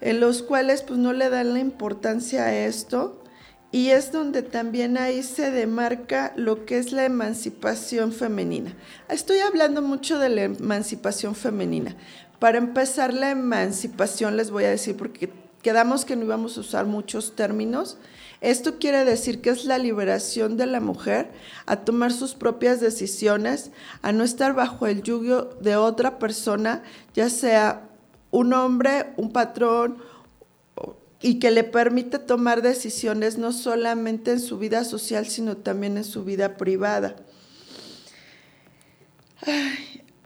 en 0.00 0.20
los 0.20 0.42
cuales 0.42 0.82
pues 0.82 0.98
no 0.98 1.12
le 1.12 1.30
dan 1.30 1.54
la 1.54 1.60
importancia 1.60 2.44
a 2.44 2.54
esto 2.54 3.22
y 3.70 3.90
es 3.90 4.12
donde 4.12 4.42
también 4.42 4.96
ahí 4.96 5.22
se 5.22 5.50
demarca 5.50 6.32
lo 6.36 6.64
que 6.64 6.78
es 6.78 6.92
la 6.92 7.04
emancipación 7.04 8.12
femenina. 8.12 8.74
Estoy 9.08 9.40
hablando 9.40 9.82
mucho 9.82 10.18
de 10.18 10.30
la 10.30 10.42
emancipación 10.44 11.34
femenina. 11.34 11.94
Para 12.38 12.58
empezar 12.58 13.12
la 13.12 13.30
emancipación 13.30 14.36
les 14.36 14.50
voy 14.50 14.64
a 14.64 14.70
decir, 14.70 14.96
porque 14.96 15.30
quedamos 15.62 16.04
que 16.04 16.16
no 16.16 16.24
íbamos 16.24 16.56
a 16.56 16.60
usar 16.60 16.86
muchos 16.86 17.36
términos, 17.36 17.98
esto 18.40 18.78
quiere 18.78 19.04
decir 19.04 19.40
que 19.40 19.50
es 19.50 19.64
la 19.64 19.78
liberación 19.78 20.56
de 20.56 20.66
la 20.66 20.80
mujer 20.80 21.30
a 21.66 21.76
tomar 21.76 22.12
sus 22.12 22.34
propias 22.34 22.80
decisiones, 22.80 23.72
a 24.02 24.12
no 24.12 24.22
estar 24.22 24.54
bajo 24.54 24.86
el 24.86 25.02
yugo 25.02 25.44
de 25.60 25.76
otra 25.76 26.18
persona, 26.18 26.82
ya 27.14 27.30
sea 27.30 27.88
un 28.30 28.52
hombre, 28.52 29.06
un 29.16 29.32
patrón, 29.32 29.98
y 31.20 31.40
que 31.40 31.50
le 31.50 31.64
permite 31.64 32.18
tomar 32.18 32.62
decisiones 32.62 33.38
no 33.38 33.52
solamente 33.52 34.32
en 34.32 34.40
su 34.40 34.58
vida 34.58 34.84
social, 34.84 35.26
sino 35.26 35.56
también 35.56 35.96
en 35.96 36.04
su 36.04 36.24
vida 36.24 36.56
privada. 36.56 37.16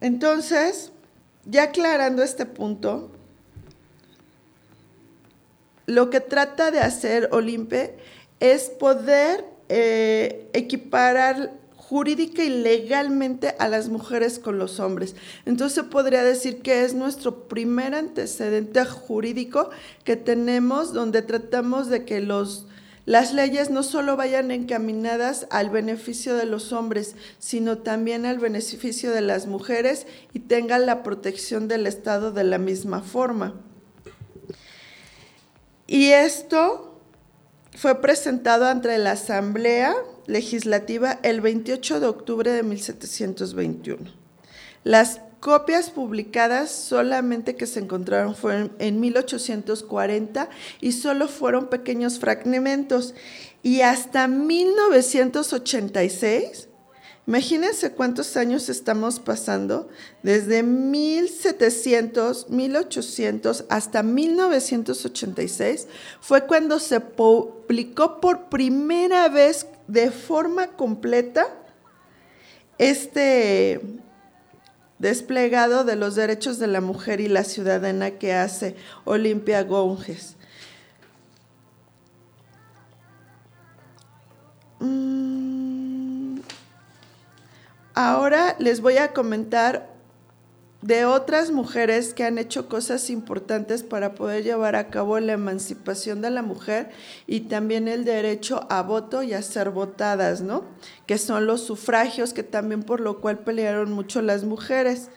Entonces, 0.01 0.93
ya 1.47 1.65
aclarando 1.65 2.23
este 2.23 2.45
punto, 2.45 3.11
lo 5.87 6.11
que 6.11 6.21
trata 6.21 6.71
de 6.71 6.81
hacer 6.81 7.29
Olimpe 7.33 7.97
es 8.41 8.71
poder 8.71 9.45
eh, 9.69 10.49
equiparar 10.53 11.63
jurídica 11.93 12.43
y 12.43 12.49
legalmente 12.49 13.55
a 13.59 13.69
las 13.69 13.89
mujeres 13.89 14.39
con 14.39 14.59
los 14.59 14.81
hombres. 14.81 15.15
Entonces 15.45 15.85
podría 15.85 16.25
decir 16.25 16.63
que 16.63 16.85
es 16.85 16.95
nuestro 16.95 17.49
primer 17.49 17.95
antecedente 17.95 18.85
jurídico 18.85 19.69
que 20.03 20.17
tenemos 20.17 20.95
donde 20.95 21.21
tratamos 21.21 21.89
de 21.91 22.07
que 22.07 22.21
los, 22.21 22.67
las 23.05 23.35
leyes 23.35 23.69
no 23.69 23.83
solo 23.83 24.17
vayan 24.17 24.51
encaminadas 24.51 25.47
al 25.51 25.69
beneficio 25.69 26.35
de 26.35 26.47
los 26.47 26.73
hombres, 26.73 27.15
sino 27.39 27.79
también 27.79 28.25
al 28.25 28.39
beneficio 28.39 29.11
de 29.11 29.21
las 29.21 29.47
mujeres 29.47 30.07
y 30.33 30.39
tengan 30.39 30.87
la 30.87 31.03
protección 31.03 31.69
del 31.69 31.87
Estado 31.87 32.33
de 32.33 32.45
la 32.45 32.57
misma 32.57 33.03
forma. 33.03 33.55
Y 35.93 36.11
esto 36.13 36.99
fue 37.77 38.01
presentado 38.01 38.65
ante 38.65 38.97
la 38.97 39.11
Asamblea 39.11 39.95
legislativa 40.27 41.19
el 41.23 41.43
28 41.43 42.01
de 42.01 42.07
octubre 42.07 42.51
de 42.51 42.63
1721. 42.63 44.11
Las 44.85 45.21
copias 45.41 45.91
publicadas 45.91 46.71
solamente 46.71 47.57
que 47.57 47.67
se 47.67 47.81
encontraron 47.81 48.35
fueron 48.35 48.73
en 48.79 49.01
1840 49.01 50.49
y 50.81 50.93
solo 50.93 51.29
fueron 51.29 51.67
pequeños 51.67 52.19
fragmentos. 52.19 53.15
Y 53.63 53.83
hasta 53.83 54.29
1986 54.29 56.69
Imagínense 57.25 57.93
cuántos 57.93 58.37
años 58.37 58.69
estamos 58.69 59.21
pasando, 59.21 59.89
desde 60.25 60.65
1700, 60.65 62.51
1800 62.51 63.65
hasta 63.69 64.03
1986, 64.03 65.87
fue 66.21 66.47
cuando 66.47 66.81
se 66.81 66.99
publicó 66.99 68.21
por 68.21 68.49
primera 68.49 69.29
vez 69.29 69.69
de 69.87 70.11
forma 70.11 70.73
completa 70.73 71.47
este 72.79 73.81
desplegado 74.99 75.85
de 75.85 75.95
los 75.95 76.17
derechos 76.17 76.59
de 76.59 76.67
la 76.67 76.81
mujer 76.81 77.21
y 77.21 77.29
la 77.29 77.45
ciudadana 77.45 78.13
que 78.13 78.33
hace 78.35 78.75
Olimpia 79.05 79.63
Gonges. 79.63 80.35
Mm, 84.81 85.32
ahora 87.95 88.57
les 88.59 88.81
voy 88.81 88.97
a 88.97 89.13
comentar 89.13 89.93
de 90.83 91.05
otras 91.05 91.53
mujeres 91.53 92.13
que 92.13 92.25
han 92.25 92.39
hecho 92.39 92.69
cosas 92.69 93.09
importantes 93.09 93.85
para 93.85 94.15
poder 94.15 94.43
llevar 94.43 94.75
a 94.75 94.91
cabo 94.91 95.19
la 95.21 95.35
emancipación 95.35 96.21
de 96.21 96.31
la 96.31 96.43
mujer 96.43 96.91
y 97.29 97.43
también 97.43 97.87
el 97.87 98.05
derecho 98.05 98.67
a 98.69 98.83
voto 98.83 99.23
y 99.23 99.33
a 99.33 99.43
ser 99.43 99.71
votadas, 99.71 100.41
¿no? 100.43 100.65
Que 101.07 101.19
son 101.19 101.47
los 101.47 101.63
sufragios, 101.63 102.33
que 102.33 102.43
también 102.43 102.83
por 102.83 103.01
lo 103.01 103.21
cual 103.21 103.39
pelearon 103.39 103.93
mucho 103.93 104.23
las 104.23 104.43
mujeres. 104.43 105.09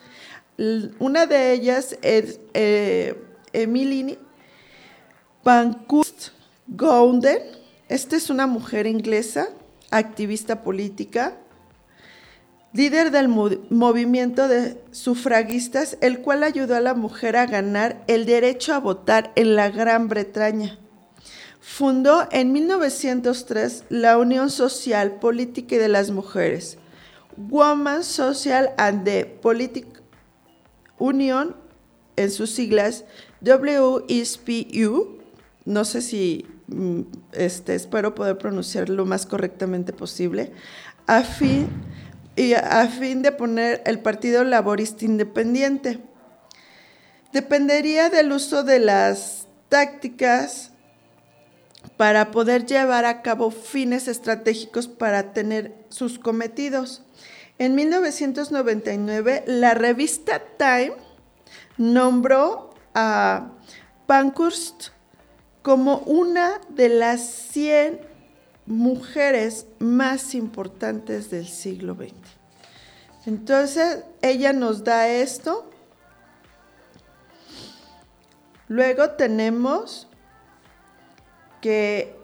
Una 1.00 1.26
de 1.26 1.54
ellas 1.54 1.98
es 2.04 2.40
eh, 2.54 3.20
Emily 3.52 4.20
Pankhurst 5.44 6.30
Gounden. 6.68 7.40
Esta 7.90 8.16
es 8.16 8.30
una 8.30 8.46
mujer 8.46 8.86
inglesa, 8.86 9.50
activista 9.90 10.62
política, 10.62 11.38
líder 12.76 13.12
del 13.12 13.30
movimiento 13.30 14.50
de 14.50 14.78
sufragistas, 14.92 15.98
el 16.02 16.20
cual 16.20 16.44
ayudó 16.44 16.76
a 16.76 16.82
la 16.82 16.94
mujer 16.94 17.38
a 17.38 17.46
ganar 17.46 18.04
el 18.08 18.26
derecho 18.26 18.74
a 18.74 18.80
votar 18.80 19.32
en 19.36 19.56
la 19.56 19.70
Gran 19.70 20.10
Bretaña. 20.10 20.78
Fundó 21.62 22.28
en 22.32 22.52
1903 22.52 23.86
la 23.90 24.18
Unión 24.18 24.50
Social, 24.50 25.20
Política 25.20 25.76
y 25.76 25.78
de 25.78 25.88
las 25.88 26.12
Mujeres, 26.12 26.78
Woman 27.38 28.04
Social 28.04 28.72
and 28.78 29.06
the 29.06 29.26
Politic 29.26 29.88
Union, 31.00 31.56
en 32.18 32.30
sus 32.30 32.52
siglas 32.52 33.06
WSPU, 33.42 35.18
no 35.66 35.86
sé 35.86 36.02
si 36.02 36.46
mm, 36.68 37.02
este, 37.32 37.76
espero 37.76 38.16
poder 38.16 38.38
pronunciarlo 38.38 38.96
lo 38.96 39.06
más 39.06 39.26
correctamente 39.26 39.94
posible, 39.94 40.52
a 41.08 41.22
fin 41.22 41.68
y 42.36 42.54
a 42.54 42.88
fin 42.88 43.22
de 43.22 43.32
poner 43.32 43.82
el 43.86 44.00
Partido 44.00 44.44
Laborista 44.44 45.06
Independiente. 45.06 46.00
Dependería 47.32 48.10
del 48.10 48.32
uso 48.32 48.64
de 48.64 48.80
las 48.80 49.48
tácticas 49.70 50.72
para 51.98 52.32
poder 52.32 52.66
llevar 52.66 53.06
a 53.06 53.22
cabo 53.22 53.52
fines 53.52 54.08
estratégicos 54.08 54.88
para 54.88 55.34
tener 55.34 55.74
sus 55.90 56.20
cometidos. 56.20 57.04
En 57.58 57.76
1999, 57.76 59.44
la 59.48 59.74
revista 59.74 60.42
Time 60.58 60.94
nombró 61.78 62.74
a 62.94 63.52
Pankhurst 64.08 64.90
como 65.62 66.00
una 66.00 66.60
de 66.70 66.90
las 66.90 67.22
100 67.52 68.15
mujeres 68.66 69.68
más 69.80 70.34
importantes 70.34 71.30
del 71.30 71.48
siglo 71.48 71.96
XX. 71.96 72.14
Entonces, 73.26 74.04
ella 74.22 74.54
nos 74.54 74.84
da 74.84 75.08
esto. 75.08 75.70
Luego 78.68 79.12
tenemos 79.12 80.08
que 81.62 82.16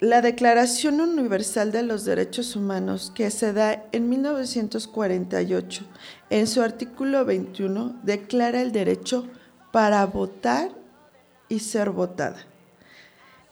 la 0.00 0.20
Declaración 0.20 1.00
Universal 1.00 1.72
de 1.72 1.82
los 1.82 2.04
Derechos 2.04 2.54
Humanos, 2.54 3.12
que 3.14 3.30
se 3.30 3.52
da 3.52 3.84
en 3.92 4.08
1948, 4.08 5.84
en 6.30 6.46
su 6.46 6.60
artículo 6.60 7.24
21, 7.24 8.00
declara 8.02 8.60
el 8.60 8.72
derecho 8.72 9.28
para 9.72 10.04
votar 10.04 10.70
y 11.48 11.60
ser 11.60 11.90
votada. 11.90 12.44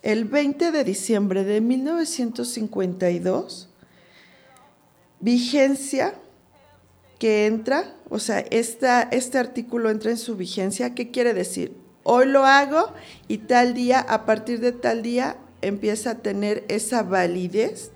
El 0.04 0.26
20 0.26 0.70
de 0.70 0.84
diciembre 0.84 1.42
de 1.44 1.62
1952, 1.62 3.70
vigencia 5.18 6.14
que 7.18 7.46
entra, 7.46 7.96
o 8.10 8.18
sea, 8.18 8.40
este 8.40 9.38
artículo 9.38 9.88
entra 9.88 10.10
en 10.10 10.18
su 10.18 10.36
vigencia, 10.36 10.94
¿qué 10.94 11.10
quiere 11.10 11.32
decir? 11.32 11.74
Hoy 12.02 12.26
lo 12.26 12.44
hago 12.44 12.92
y 13.28 13.38
tal 13.38 13.72
día, 13.72 14.00
a 14.00 14.26
partir 14.26 14.60
de 14.60 14.72
tal 14.72 15.02
día, 15.02 15.38
empieza 15.62 16.10
a 16.10 16.18
tener 16.18 16.66
esa 16.68 17.02
validez 17.02 17.90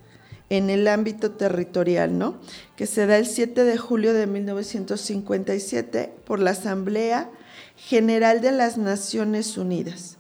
en 0.48 0.70
el 0.70 0.88
ámbito 0.88 1.32
territorial, 1.32 2.16
¿no? 2.16 2.40
Que 2.74 2.86
se 2.86 3.04
da 3.04 3.18
el 3.18 3.26
7 3.26 3.64
de 3.64 3.76
julio 3.76 4.14
de 4.14 4.26
1957 4.26 6.14
por 6.24 6.40
la 6.40 6.52
Asamblea 6.52 7.30
General 7.76 8.40
de 8.40 8.52
las 8.52 8.78
Naciones 8.78 9.58
Unidas. 9.58 10.17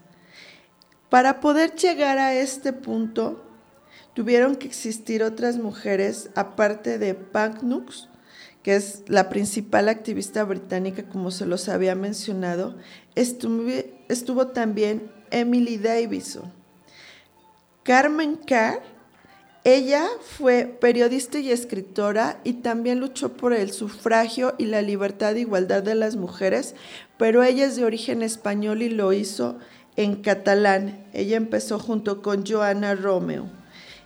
Para 1.08 1.40
poder 1.40 1.74
llegar 1.74 2.18
a 2.18 2.34
este 2.34 2.72
punto, 2.72 3.42
tuvieron 4.14 4.56
que 4.56 4.66
existir 4.66 5.22
otras 5.22 5.56
mujeres, 5.56 6.28
aparte 6.34 6.98
de 6.98 7.14
Pagnux, 7.14 8.08
que 8.62 8.76
es 8.76 9.04
la 9.06 9.30
principal 9.30 9.88
activista 9.88 10.44
británica, 10.44 11.04
como 11.04 11.30
se 11.30 11.46
los 11.46 11.68
había 11.68 11.94
mencionado, 11.94 12.76
estuvo, 13.14 14.48
también 14.48 15.10
Emily 15.30 15.78
Davison. 15.78 16.52
Carmen 17.84 18.36
Carr, 18.36 18.82
ella 19.64 20.06
fue 20.20 20.64
periodista 20.78 21.38
y 21.38 21.50
escritora 21.50 22.40
y 22.44 22.54
también 22.54 23.00
luchó 23.00 23.32
por 23.34 23.54
el 23.54 23.72
sufragio 23.72 24.54
y 24.58 24.66
la 24.66 24.82
libertad 24.82 25.36
e 25.36 25.40
igualdad 25.40 25.82
de 25.82 25.94
las 25.94 26.16
mujeres, 26.16 26.74
pero 27.16 27.42
ella 27.42 27.64
es 27.64 27.76
de 27.76 27.84
origen 27.84 28.22
español 28.22 28.82
y 28.82 28.90
lo 28.90 29.12
hizo 29.12 29.58
en 29.98 30.22
catalán. 30.22 31.04
Ella 31.12 31.36
empezó 31.36 31.80
junto 31.80 32.22
con 32.22 32.46
Joana 32.46 32.94
Romeo. 32.94 33.50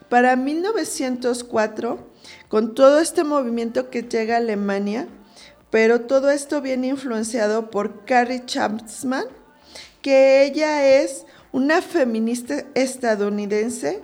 Para 0.08 0.36
1904, 0.36 2.10
con 2.48 2.74
todo 2.74 2.98
este 2.98 3.24
movimiento 3.24 3.90
que 3.90 4.02
llega 4.02 4.34
a 4.34 4.38
Alemania, 4.38 5.06
pero 5.70 6.00
todo 6.00 6.30
esto 6.30 6.62
viene 6.62 6.88
influenciado 6.88 7.70
por 7.70 8.06
Carrie 8.06 8.44
Chapman, 8.46 9.26
que 10.00 10.44
ella 10.44 11.02
es 11.02 11.26
una 11.52 11.82
feminista 11.82 12.64
estadounidense 12.74 14.02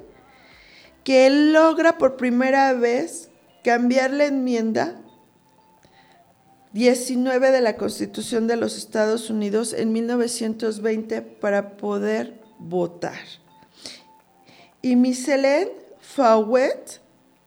que 1.04 1.30
logra 1.30 1.97
por 1.97 2.16
primera 2.18 2.75
vez 2.75 3.30
cambiar 3.64 4.11
la 4.11 4.26
enmienda 4.26 5.00
19 6.72 7.50
de 7.50 7.60
la 7.60 7.76
Constitución 7.76 8.46
de 8.46 8.56
los 8.56 8.76
Estados 8.76 9.30
Unidos 9.30 9.72
en 9.72 9.92
1920 9.92 11.22
para 11.22 11.76
poder 11.76 12.40
votar. 12.58 13.18
Y 14.82 14.96
Miss 14.96 15.26
Hélène 15.28 15.70
Fawet, 16.00 17.00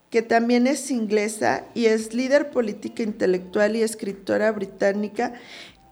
que 0.09 0.21
también 0.21 0.67
es 0.67 0.91
inglesa 0.91 1.65
y 1.73 1.85
es 1.85 2.13
líder 2.13 2.51
política 2.51 3.03
intelectual 3.03 3.75
y 3.75 3.83
escritora 3.83 4.51
británica, 4.51 5.33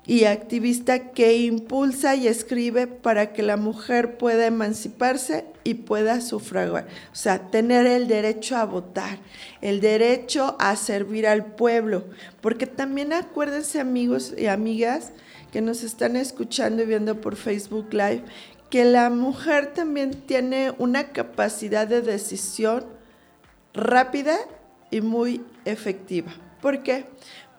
y 0.05 0.23
activista 0.25 1.11
que 1.11 1.37
impulsa 1.37 2.15
y 2.15 2.27
escribe 2.27 2.87
para 2.87 3.31
que 3.31 3.43
la 3.43 3.57
mujer 3.57 4.17
pueda 4.17 4.47
emanciparse 4.47 5.45
y 5.63 5.75
pueda 5.75 6.19
sufragar, 6.21 6.87
o 7.11 7.15
sea, 7.15 7.51
tener 7.51 7.85
el 7.85 8.07
derecho 8.07 8.57
a 8.57 8.65
votar, 8.65 9.19
el 9.61 9.81
derecho 9.81 10.55
a 10.59 10.75
servir 10.75 11.27
al 11.27 11.45
pueblo, 11.53 12.05
porque 12.41 12.65
también 12.65 13.13
acuérdense 13.13 13.79
amigos 13.79 14.33
y 14.35 14.47
amigas 14.47 15.11
que 15.51 15.61
nos 15.61 15.83
están 15.83 16.15
escuchando 16.15 16.83
y 16.83 16.85
viendo 16.87 17.21
por 17.21 17.35
Facebook 17.35 17.93
Live, 17.93 18.23
que 18.69 18.85
la 18.85 19.09
mujer 19.09 19.73
también 19.73 20.11
tiene 20.11 20.73
una 20.77 21.09
capacidad 21.09 21.87
de 21.87 22.01
decisión 22.01 22.85
rápida 23.73 24.37
y 24.91 25.01
muy 25.01 25.43
efectiva. 25.65 26.31
¿Por 26.61 26.83
qué? 26.83 27.05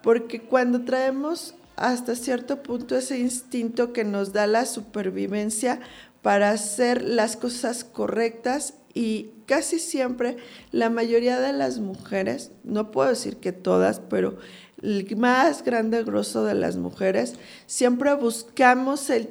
Porque 0.03 0.41
cuando 0.41 0.85
traemos 0.85 1.55
hasta 1.81 2.15
cierto 2.15 2.63
punto 2.63 2.95
ese 2.95 3.19
instinto 3.19 3.95
que 3.95 4.05
nos 4.05 4.35
da 4.35 4.47
la 4.47 4.67
supervivencia 4.67 5.81
para 6.21 6.51
hacer 6.51 7.03
las 7.03 7.37
cosas 7.37 7.85
correctas 7.85 8.75
y 8.93 9.31
casi 9.47 9.79
siempre 9.79 10.37
la 10.73 10.91
mayoría 10.91 11.41
de 11.41 11.55
las 11.55 11.79
mujeres, 11.79 12.53
no 12.65 12.91
puedo 12.91 13.09
decir 13.09 13.39
que 13.39 13.53
todas, 13.53 13.99
pero 13.99 14.37
el 14.83 15.17
más 15.17 15.65
grande 15.65 16.05
grosso 16.05 16.45
de 16.45 16.55
las 16.55 16.77
mujeres, 16.77 17.35
siempre 17.67 18.13
buscamos 18.15 19.09
el 19.09 19.31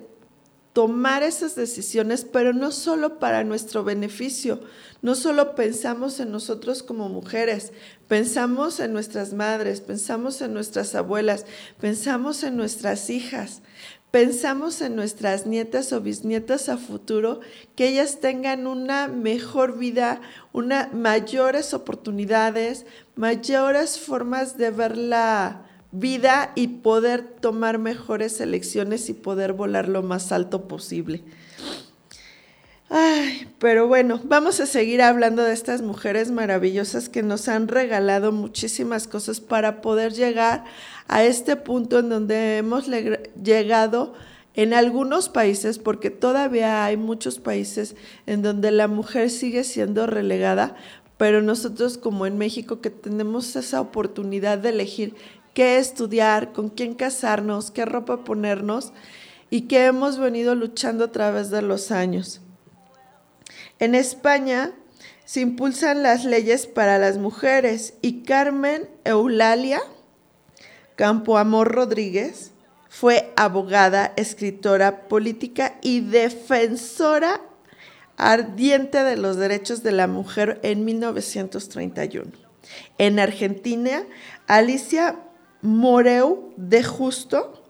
tomar 0.73 1.23
esas 1.23 1.55
decisiones, 1.55 2.25
pero 2.25 2.53
no 2.53 2.71
solo 2.71 3.19
para 3.19 3.43
nuestro 3.43 3.83
beneficio, 3.83 4.61
no 5.01 5.15
solo 5.15 5.55
pensamos 5.55 6.19
en 6.19 6.31
nosotros 6.31 6.83
como 6.83 7.09
mujeres, 7.09 7.71
pensamos 8.07 8.79
en 8.79 8.93
nuestras 8.93 9.33
madres, 9.33 9.81
pensamos 9.81 10.41
en 10.41 10.53
nuestras 10.53 10.93
abuelas, 10.95 11.45
pensamos 11.79 12.43
en 12.43 12.57
nuestras 12.57 13.09
hijas, 13.09 13.61
pensamos 14.11 14.81
en 14.81 14.95
nuestras 14.95 15.45
nietas 15.45 15.93
o 15.93 16.01
bisnietas 16.01 16.69
a 16.69 16.77
futuro, 16.77 17.39
que 17.75 17.87
ellas 17.87 18.19
tengan 18.19 18.67
una 18.67 19.07
mejor 19.07 19.77
vida, 19.77 20.21
una 20.51 20.89
mayores 20.93 21.73
oportunidades, 21.73 22.85
mayores 23.15 23.99
formas 23.99 24.57
de 24.57 24.71
ver 24.71 24.97
la 24.97 25.68
vida 25.91 26.51
y 26.55 26.67
poder 26.67 27.23
tomar 27.23 27.79
mejores 27.79 28.39
elecciones 28.41 29.09
y 29.09 29.13
poder 29.13 29.53
volar 29.53 29.89
lo 29.89 30.03
más 30.03 30.31
alto 30.31 30.67
posible. 30.67 31.23
Ay, 32.91 33.47
pero 33.59 33.87
bueno, 33.87 34.19
vamos 34.23 34.59
a 34.59 34.65
seguir 34.65 35.03
hablando 35.03 35.43
de 35.43 35.53
estas 35.53 35.83
mujeres 35.83 36.31
maravillosas 36.31 37.07
que 37.07 37.21
nos 37.21 37.47
han 37.47 37.67
regalado 37.67 38.31
muchísimas 38.31 39.07
cosas 39.07 39.39
para 39.39 39.81
poder 39.81 40.13
llegar 40.13 40.65
a 41.07 41.23
este 41.23 41.55
punto 41.55 41.99
en 41.99 42.09
donde 42.09 42.57
hemos 42.57 42.87
llegado 42.87 44.13
en 44.55 44.73
algunos 44.73 45.29
países, 45.29 45.77
porque 45.77 46.09
todavía 46.09 46.83
hay 46.83 46.97
muchos 46.97 47.39
países 47.39 47.95
en 48.25 48.41
donde 48.41 48.71
la 48.71 48.87
mujer 48.87 49.29
sigue 49.29 49.63
siendo 49.63 50.07
relegada, 50.07 50.75
pero 51.17 51.43
nosotros 51.43 51.99
como 51.99 52.25
en 52.25 52.37
México 52.39 52.81
que 52.81 52.89
tenemos 52.89 53.55
esa 53.55 53.81
oportunidad 53.81 54.57
de 54.57 54.69
elegir 54.69 55.15
qué 55.59 55.77
estudiar, 55.77 56.53
con 56.53 56.69
quién 56.69 56.93
casarnos, 56.93 57.69
qué 57.69 57.83
ropa 57.83 58.23
ponernos 58.23 58.93
y 59.49 59.63
que 59.63 59.87
hemos 59.87 60.17
venido 60.17 60.55
luchando 60.55 61.03
a 61.03 61.11
través 61.11 61.49
de 61.49 61.61
los 61.61 61.91
años. 61.91 62.39
En 63.77 63.93
España 63.93 64.71
se 65.25 65.41
impulsan 65.41 66.01
las 66.01 66.23
leyes 66.23 66.65
para 66.65 66.97
las 66.97 67.17
mujeres 67.17 67.95
y 68.01 68.21
Carmen 68.23 68.89
Eulalia 69.03 69.81
Campoamor 70.95 71.73
Rodríguez 71.73 72.53
fue 72.87 73.33
abogada, 73.35 74.13
escritora, 74.15 75.09
política 75.09 75.77
y 75.81 75.99
defensora 75.99 77.41
ardiente 78.15 79.03
de 79.03 79.17
los 79.17 79.35
derechos 79.35 79.83
de 79.83 79.91
la 79.91 80.07
mujer 80.07 80.61
en 80.63 80.85
1931. 80.85 82.31
En 82.97 83.19
Argentina, 83.19 84.05
Alicia 84.47 85.19
Moreu 85.61 86.53
de 86.57 86.83
Justo 86.83 87.63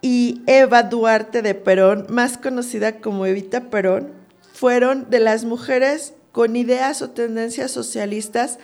y 0.00 0.42
Eva 0.46 0.82
Duarte 0.82 1.42
de 1.42 1.54
Perón, 1.54 2.06
más 2.08 2.38
conocida 2.38 3.00
como 3.00 3.26
Evita 3.26 3.70
Perón, 3.70 4.12
fueron 4.52 5.08
de 5.10 5.20
las 5.20 5.44
mujeres 5.44 6.14
con 6.32 6.56
ideas 6.56 7.02
o 7.02 7.10
tendencias 7.10 7.70
socialistas, 7.70 8.58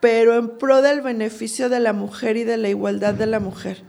pero 0.00 0.36
en 0.36 0.58
pro 0.58 0.80
del 0.80 1.02
beneficio 1.02 1.68
de 1.68 1.80
la 1.80 1.92
mujer 1.92 2.36
y 2.36 2.44
de 2.44 2.56
la 2.56 2.68
igualdad 2.68 3.14
de 3.14 3.26
la 3.26 3.40
mujer. 3.40 3.82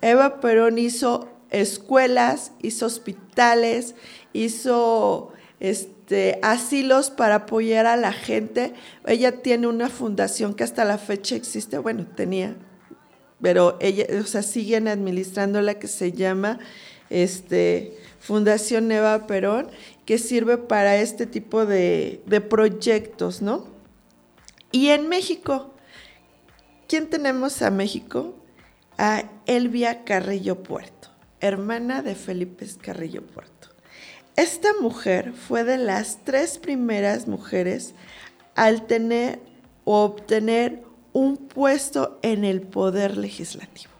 Eva 0.00 0.40
Perón 0.40 0.78
hizo 0.78 1.28
escuelas, 1.50 2.52
hizo 2.60 2.86
hospitales, 2.86 3.94
hizo 4.32 5.32
este, 5.60 6.40
asilos 6.42 7.10
para 7.10 7.36
apoyar 7.36 7.86
a 7.86 7.96
la 7.96 8.12
gente. 8.12 8.74
Ella 9.06 9.42
tiene 9.42 9.68
una 9.68 9.88
fundación 9.88 10.54
que 10.54 10.64
hasta 10.64 10.84
la 10.84 10.98
fecha 10.98 11.36
existe, 11.36 11.78
bueno, 11.78 12.06
tenía 12.16 12.56
pero 13.42 13.76
ella, 13.80 14.06
o 14.20 14.24
sea, 14.24 14.42
siguen 14.42 14.88
administrando 14.88 15.60
la 15.60 15.74
que 15.74 15.88
se 15.88 16.12
llama 16.12 16.60
este, 17.10 17.98
Fundación 18.20 18.90
Eva 18.92 19.26
Perón, 19.26 19.68
que 20.06 20.16
sirve 20.16 20.56
para 20.56 20.96
este 20.96 21.26
tipo 21.26 21.66
de, 21.66 22.22
de 22.24 22.40
proyectos, 22.40 23.42
¿no? 23.42 23.66
Y 24.70 24.88
en 24.88 25.08
México, 25.08 25.74
¿quién 26.88 27.10
tenemos 27.10 27.60
a 27.62 27.70
México? 27.70 28.34
A 28.96 29.24
Elvia 29.46 30.04
Carrillo 30.04 30.62
Puerto, 30.62 31.08
hermana 31.40 32.02
de 32.02 32.14
Felipe 32.14 32.64
Carrillo 32.80 33.22
Puerto. 33.26 33.68
Esta 34.36 34.68
mujer 34.80 35.32
fue 35.32 35.64
de 35.64 35.76
las 35.76 36.24
tres 36.24 36.58
primeras 36.58 37.26
mujeres 37.26 37.94
al 38.54 38.86
tener 38.86 39.40
o 39.84 40.04
obtener 40.04 40.82
un 41.12 41.36
puesto 41.36 42.18
en 42.22 42.44
el 42.44 42.62
poder 42.62 43.16
legislativo. 43.16 43.92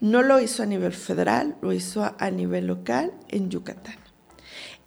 No 0.00 0.22
lo 0.22 0.40
hizo 0.40 0.62
a 0.62 0.66
nivel 0.66 0.92
federal, 0.92 1.56
lo 1.60 1.72
hizo 1.72 2.14
a, 2.18 2.30
nivel 2.30 2.66
local 2.66 3.12
en 3.28 3.50
Yucatán. 3.50 3.96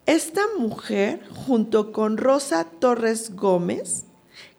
Esta 0.05 0.41
mujer, 0.57 1.21
junto 1.29 1.91
con 1.91 2.17
Rosa 2.17 2.65
Torres 2.65 3.35
Gómez, 3.35 4.05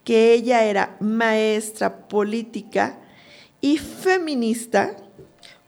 que 0.04 0.32
ella 0.32 0.64
era 0.64 0.96
maestra 1.00 2.08
política 2.08 3.00
y 3.60 3.78
feminista, 3.78 4.96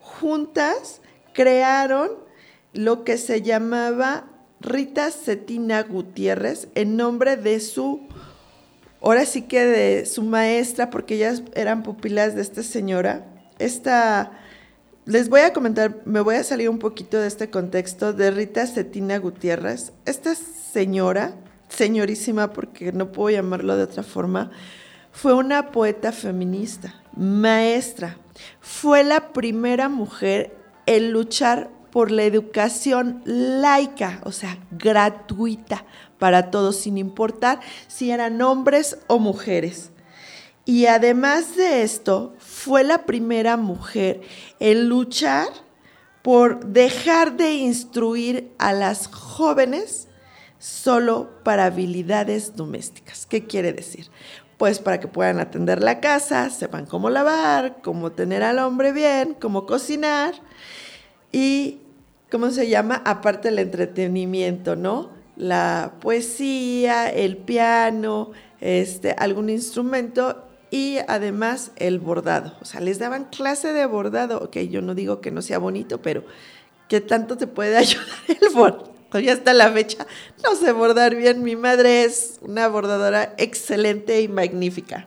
juntas 0.01 1.01
crearon 1.33 2.11
lo 2.72 3.05
que 3.05 3.18
se 3.18 3.42
llamaba 3.42 4.31
Rita 4.61 5.11
Cetina 5.11 5.83
Gutiérrez 5.83 6.68
en 6.75 6.96
nombre 6.96 7.37
de 7.37 7.61
su, 7.61 8.06
ahora 9.07 9.25
sí 9.25 9.42
que 9.42 9.64
de 9.64 10.05
su 10.05 10.25
maestra, 10.25 10.90
porque 10.90 11.14
ellas 11.14 11.45
eran 11.55 11.85
pupilas 11.85 12.35
de 12.35 12.42
esta 12.42 12.64
señora. 12.64 13.25
Esta, 13.61 14.33
les 15.05 15.29
voy 15.29 15.42
a 15.42 15.53
comentar, 15.53 15.99
me 16.07 16.19
voy 16.19 16.35
a 16.35 16.42
salir 16.42 16.69
un 16.69 16.81
poquito 16.81 17.16
de 17.21 17.29
este 17.29 17.49
contexto 17.49 18.12
de 18.12 18.33
Rita 18.33 18.66
Cetina 18.66 19.19
Gutiérrez. 19.19 19.92
Esta 20.07 20.35
señora, 20.35 21.37
señorísima, 21.69 22.53
porque 22.53 22.90
no 22.90 23.12
puedo 23.12 23.31
llamarlo 23.31 23.77
de 23.77 23.85
otra 23.85 24.03
forma, 24.03 24.51
fue 25.12 25.35
una 25.35 25.71
poeta 25.71 26.11
feminista, 26.11 27.01
maestra. 27.14 28.16
Fue 28.61 29.05
la 29.05 29.33
primera 29.33 29.88
mujer 29.88 30.53
en 30.87 31.12
luchar 31.12 31.71
por 31.92 32.11
la 32.11 32.25
educación 32.25 33.23
laica, 33.25 34.21
o 34.25 34.33
sea, 34.33 34.59
gratuita 34.73 35.85
para 36.18 36.50
todos, 36.50 36.76
sin 36.76 36.98
importar 36.98 37.61
si 37.88 38.11
eran 38.11 38.40
hombres 38.42 38.98
o 39.07 39.18
mujeres. 39.18 39.90
Y 40.64 40.87
además 40.87 41.57
de 41.57 41.83
esto, 41.83 42.35
fue 42.38 42.83
la 42.83 43.07
primera 43.07 43.57
mujer 43.57 44.22
en 44.59 44.88
luchar 44.88 45.46
por 46.22 46.66
dejar 46.66 47.37
de 47.37 47.52
instruir 47.52 48.52
a 48.59 48.72
las 48.72 49.07
jóvenes 49.07 50.09
solo 50.59 51.31
para 51.44 51.66
habilidades 51.66 52.57
domésticas. 52.57 53.26
¿Qué 53.26 53.46
quiere 53.46 53.72
decir? 53.72 54.11
Pues 54.57 54.81
para 54.81 54.98
que 54.98 55.07
puedan 55.07 55.38
atender 55.38 55.83
la 55.83 56.00
casa, 56.00 56.50
sepan 56.50 56.87
cómo 56.87 57.11
lavar, 57.11 57.81
cómo 57.83 58.11
tener 58.11 58.42
al 58.42 58.59
hombre 58.59 58.90
bien, 58.90 59.37
cómo 59.40 59.66
cocinar 59.66 60.35
y 61.31 61.79
¿cómo 62.29 62.50
se 62.50 62.68
llama? 62.68 63.02
Aparte 63.05 63.50
del 63.50 63.61
entretenimiento, 63.61 64.74
¿no? 64.74 65.15
La 65.37 65.92
poesía, 66.01 67.09
el 67.11 67.37
piano, 67.37 68.33
este, 68.61 69.12
algún 69.12 69.51
instrumento 69.51 70.44
y 70.70 70.99
además 71.09 71.72
el 71.77 71.99
bordado. 71.99 72.55
O 72.61 72.64
sea, 72.64 72.81
les 72.81 72.99
daban 72.99 73.27
clase 73.27 73.72
de 73.72 73.87
bordado. 73.87 74.38
Ok, 74.38 74.59
yo 74.70 74.83
no 74.83 74.94
digo 74.94 75.20
que 75.20 75.31
no 75.31 75.42
sea 75.42 75.59
bonito, 75.59 76.01
pero 76.03 76.25
¿qué 76.88 77.01
tanto 77.01 77.37
te 77.37 77.46
puede 77.46 77.77
ayudar 77.79 78.07
el 78.29 78.55
bordado? 78.55 78.96
Ya 79.20 79.33
hasta 79.33 79.55
la 79.55 79.72
fecha 79.72 80.07
no 80.42 80.55
sé 80.57 80.72
bordar 80.72 81.14
bien. 81.14 81.42
Mi 81.42 81.57
madre 81.57 82.05
es 82.05 82.38
una 82.42 82.68
bordadora 82.68 83.35
excelente 83.38 84.20
y 84.20 84.29
magnífica. 84.29 85.07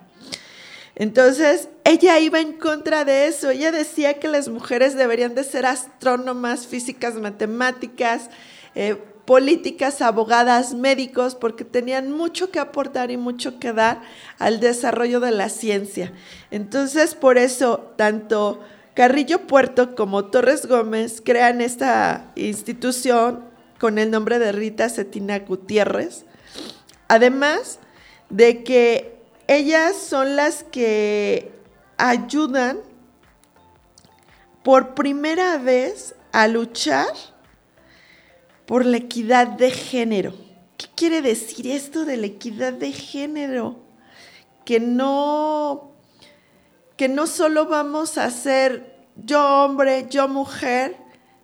Entonces, 0.95 1.69
ella 1.85 2.19
iba 2.19 2.39
en 2.41 2.53
contra 2.53 3.05
de 3.05 3.27
eso. 3.27 3.51
Ella 3.51 3.71
decía 3.71 4.15
que 4.19 4.27
las 4.27 4.49
mujeres 4.49 4.95
deberían 4.95 5.33
de 5.35 5.43
ser 5.43 5.65
astrónomas, 5.65 6.67
físicas, 6.67 7.15
matemáticas, 7.15 8.29
eh, 8.75 8.97
políticas, 9.29 10.01
abogadas, 10.01 10.73
médicos, 10.73 11.35
porque 11.35 11.63
tenían 11.63 12.11
mucho 12.11 12.49
que 12.49 12.57
aportar 12.57 13.11
y 13.11 13.17
mucho 13.17 13.59
que 13.59 13.73
dar 13.73 14.01
al 14.39 14.59
desarrollo 14.59 15.19
de 15.19 15.29
la 15.29 15.49
ciencia. 15.49 16.11
Entonces, 16.49 17.13
por 17.13 17.37
eso, 17.37 17.93
tanto 17.95 18.59
Carrillo 18.95 19.45
Puerto 19.45 19.93
como 19.93 20.25
Torres 20.31 20.65
Gómez 20.65 21.21
crean 21.23 21.61
esta 21.61 22.31
institución 22.35 23.45
con 23.79 23.99
el 23.99 24.09
nombre 24.09 24.39
de 24.39 24.51
Rita 24.51 24.89
Cetina 24.89 25.37
Gutiérrez. 25.37 26.25
Además 27.07 27.77
de 28.31 28.63
que 28.63 29.21
ellas 29.45 29.95
son 29.95 30.37
las 30.37 30.63
que 30.63 31.51
ayudan 31.97 32.79
por 34.63 34.95
primera 34.95 35.59
vez 35.59 36.15
a 36.31 36.47
luchar 36.47 37.05
por 38.69 38.85
la 38.85 38.97
equidad 38.97 39.47
de 39.47 39.71
género. 39.71 40.31
¿Qué 40.77 40.85
quiere 40.95 41.23
decir 41.23 41.65
esto 41.65 42.05
de 42.05 42.17
la 42.17 42.27
equidad 42.27 42.71
de 42.71 42.91
género? 42.91 43.77
Que 44.63 44.79
no, 44.79 45.95
que 46.95 47.09
no 47.09 47.25
solo 47.25 47.65
vamos 47.65 48.19
a 48.19 48.29
ser 48.29 49.07
yo 49.15 49.65
hombre, 49.65 50.05
yo 50.11 50.27
mujer, 50.27 50.95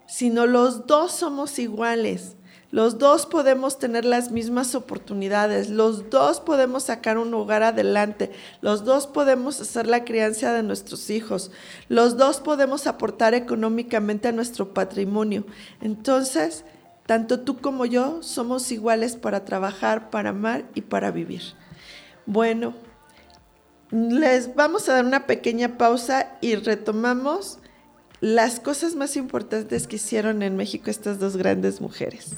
sino 0.05 0.45
los 0.45 0.85
dos 0.85 1.13
somos 1.13 1.57
iguales. 1.57 2.35
Los 2.69 2.99
dos 2.99 3.25
podemos 3.25 3.79
tener 3.79 4.05
las 4.05 4.29
mismas 4.29 4.75
oportunidades, 4.75 5.71
los 5.71 6.11
dos 6.11 6.39
podemos 6.39 6.83
sacar 6.83 7.17
un 7.17 7.33
hogar 7.33 7.63
adelante, 7.63 8.33
los 8.61 8.85
dos 8.85 9.07
podemos 9.07 9.59
hacer 9.61 9.87
la 9.87 10.03
crianza 10.03 10.53
de 10.53 10.61
nuestros 10.61 11.09
hijos, 11.09 11.49
los 11.87 12.17
dos 12.17 12.39
podemos 12.39 12.85
aportar 12.85 13.33
económicamente 13.33 14.27
a 14.27 14.31
nuestro 14.31 14.75
patrimonio. 14.75 15.45
Entonces, 15.81 16.65
tanto 17.05 17.41
tú 17.41 17.57
como 17.57 17.85
yo 17.85 18.23
somos 18.23 18.71
iguales 18.71 19.15
para 19.15 19.45
trabajar, 19.45 20.09
para 20.09 20.29
amar 20.29 20.65
y 20.73 20.81
para 20.81 21.11
vivir. 21.11 21.41
Bueno, 22.25 22.73
les 23.91 24.55
vamos 24.55 24.89
a 24.89 24.93
dar 24.93 25.05
una 25.05 25.27
pequeña 25.27 25.77
pausa 25.77 26.37
y 26.41 26.55
retomamos 26.55 27.59
las 28.21 28.59
cosas 28.59 28.95
más 28.95 29.15
importantes 29.17 29.87
que 29.87 29.97
hicieron 29.97 30.41
en 30.41 30.57
México 30.57 30.89
estas 30.89 31.19
dos 31.19 31.37
grandes 31.37 31.79
mujeres. 31.79 32.37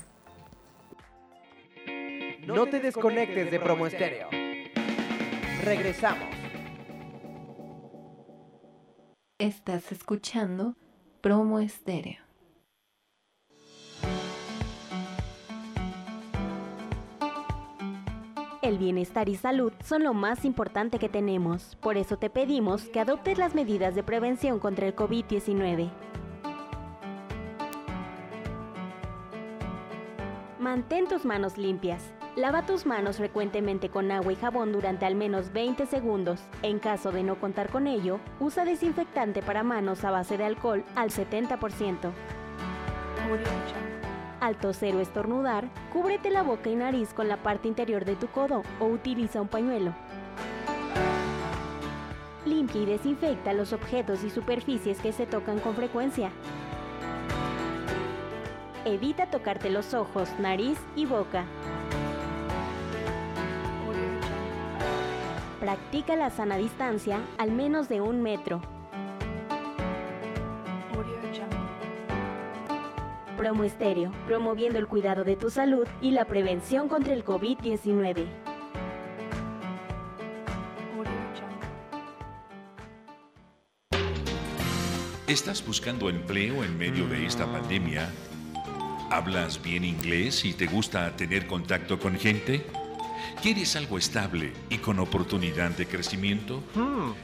No 2.46 2.68
te 2.68 2.80
desconectes 2.80 3.52
de 3.52 3.60
Promo 3.60 3.88
Estéreo. 3.88 4.30
Regresamos. 5.64 6.28
Estás 9.38 9.92
escuchando 9.92 10.76
Promo 11.22 11.60
Estéreo. 11.60 12.27
El 18.68 18.78
bienestar 18.80 19.30
y 19.30 19.38
salud 19.38 19.72
son 19.82 20.04
lo 20.04 20.14
más 20.14 20.44
importante 20.44 21.00
que 21.00 21.08
tenemos. 21.08 21.78
Por 21.80 21.96
eso 21.96 22.18
te 22.18 22.30
pedimos 22.30 22.82
que 22.90 23.00
adoptes 23.00 23.38
las 23.38 23.56
medidas 23.56 23.96
de 23.96 24.04
prevención 24.04 24.60
contra 24.60 24.86
el 24.86 24.94
COVID-19. 24.94 25.90
Mantén 30.60 31.08
tus 31.08 31.24
manos 31.24 31.58
limpias. 31.58 32.04
Lava 32.36 32.66
tus 32.66 32.86
manos 32.86 33.16
frecuentemente 33.16 33.88
con 33.88 34.12
agua 34.12 34.34
y 34.34 34.36
jabón 34.36 34.74
durante 34.74 35.06
al 35.06 35.16
menos 35.16 35.54
20 35.54 35.86
segundos. 35.86 36.42
En 36.62 36.80
caso 36.80 37.14
de 37.14 37.24
no 37.24 37.40
contar 37.40 37.70
con 37.70 37.88
ello, 37.88 38.20
usa 38.42 38.66
desinfectante 38.66 39.42
para 39.42 39.64
manos 39.64 40.04
a 40.04 40.12
base 40.12 40.38
de 40.38 40.44
alcohol 40.44 40.84
al 40.94 41.10
70%. 41.10 42.12
Al 44.40 44.56
toser 44.56 44.96
o 44.96 45.00
estornudar, 45.00 45.68
cúbrete 45.92 46.30
la 46.30 46.44
boca 46.44 46.70
y 46.70 46.76
nariz 46.76 47.12
con 47.14 47.28
la 47.28 47.38
parte 47.38 47.68
interior 47.68 48.06
de 48.06 48.16
tu 48.16 48.28
codo 48.28 48.62
o 48.80 48.86
utiliza 48.86 49.42
un 49.42 49.48
pañuelo. 49.48 49.94
Limpia 52.46 52.82
y 52.82 52.86
desinfecta 52.86 53.54
los 53.54 53.74
objetos 53.74 54.24
y 54.24 54.30
superficies 54.30 55.00
que 55.00 55.12
se 55.12 55.26
tocan 55.26 55.60
con 55.60 55.76
frecuencia. 55.76 56.30
Evita 58.86 59.26
tocarte 59.26 59.72
los 59.72 59.96
ojos, 59.96 60.30
nariz 60.40 60.78
y 60.96 61.06
boca. 61.06 61.44
Practica 65.60 66.16
la 66.16 66.30
sana 66.30 66.58
distancia 66.58 67.20
al 67.40 67.52
menos 67.52 67.90
de 67.90 68.02
un 68.02 68.22
metro. 68.22 68.62
Promo 73.38 73.64
Estéreo, 73.64 74.12
promoviendo 74.26 74.80
el 74.80 74.88
cuidado 74.88 75.24
de 75.24 75.36
tu 75.36 75.52
salud 75.52 75.88
y 76.02 76.10
la 76.10 76.26
prevención 76.26 76.90
contra 76.90 77.14
el 77.14 77.24
COVID-19. 77.24 78.26
¿Estás 85.28 85.64
buscando 85.64 86.10
empleo 86.10 86.64
en 86.64 86.78
medio 86.78 87.08
de 87.08 87.28
esta 87.28 87.46
pandemia? 87.46 88.10
¿Hablas 89.12 89.62
bien 89.62 89.86
inglés 89.86 90.44
y 90.44 90.54
te 90.54 90.66
gusta 90.66 91.16
tener 91.16 91.46
contacto 91.46 92.00
con 92.00 92.16
gente? 92.16 92.66
¿Quieres 93.44 93.76
algo 93.76 94.00
estable 94.00 94.52
y 94.70 94.80
con 94.80 95.00
oportunidad 95.00 95.72
de 95.72 95.86
crecimiento? 95.86 96.64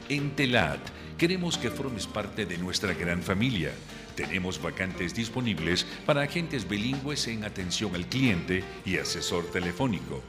En 0.08 0.36
Telat 0.36 0.80
queremos 1.18 1.58
que 1.58 1.70
formes 1.70 2.06
parte 2.06 2.46
de 2.46 2.56
nuestra 2.58 2.92
gran 2.94 3.20
familia. 3.20 3.72
Tenemos 4.16 4.60
vacantes 4.60 5.14
disponibles 5.14 5.86
para 6.06 6.22
agentes 6.22 6.68
bilingües 6.68 7.26
en 7.28 7.44
atención 7.44 7.94
al 7.94 8.06
cliente 8.06 8.62
y 8.84 8.98
asesor 8.98 9.44
telefónico. 9.50 10.22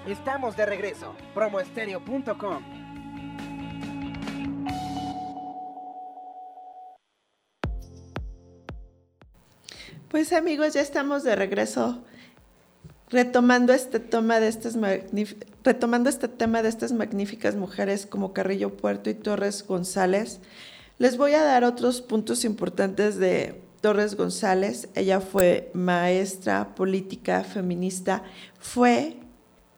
Estamos 0.05 0.57
de 0.57 0.65
regreso. 0.65 1.15
Promoestereo.com. 1.33 2.78
Pues 10.09 10.33
amigos, 10.33 10.73
ya 10.73 10.81
estamos 10.81 11.23
de 11.23 11.35
regreso 11.35 11.99
retomando 13.11 13.73
este, 13.73 13.99
de 13.99 14.47
estas 14.47 14.75
retomando 15.63 16.09
este 16.09 16.27
tema 16.27 16.63
de 16.63 16.69
estas 16.69 16.93
magníficas 16.93 17.55
mujeres 17.55 18.07
como 18.07 18.33
Carrillo 18.33 18.75
Puerto 18.75 19.11
y 19.11 19.13
Torres 19.13 19.63
González. 19.67 20.39
Les 20.97 21.15
voy 21.15 21.33
a 21.33 21.43
dar 21.43 21.63
otros 21.63 22.01
puntos 22.01 22.43
importantes 22.43 23.17
de 23.17 23.61
Torres 23.81 24.15
González. 24.15 24.89
Ella 24.95 25.21
fue 25.21 25.69
maestra 25.75 26.73
política 26.73 27.43
feminista, 27.43 28.23
fue 28.57 29.15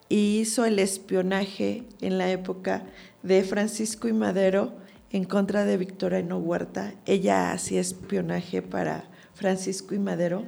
y 0.08 0.40
hizo 0.40 0.64
el 0.64 0.80
espionaje 0.80 1.84
en 2.00 2.18
la 2.18 2.32
época 2.32 2.86
de 3.22 3.44
Francisco 3.44 4.08
y 4.08 4.14
Madero 4.14 4.72
en 5.10 5.26
contra 5.26 5.66
de 5.66 5.76
Victoriano 5.76 6.38
Huerta. 6.38 6.94
Ella 7.06 7.52
hacía 7.52 7.82
espionaje 7.82 8.62
para 8.62 9.12
Francisco 9.42 9.96
y 9.96 10.00
Madero. 10.00 10.44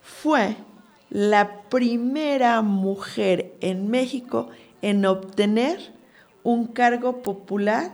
Fue 0.00 0.56
la 1.10 1.62
primera 1.68 2.62
mujer 2.62 3.52
en 3.60 3.90
México 3.90 4.48
en 4.80 5.04
obtener 5.04 5.92
un 6.44 6.68
cargo 6.68 7.20
popular 7.20 7.92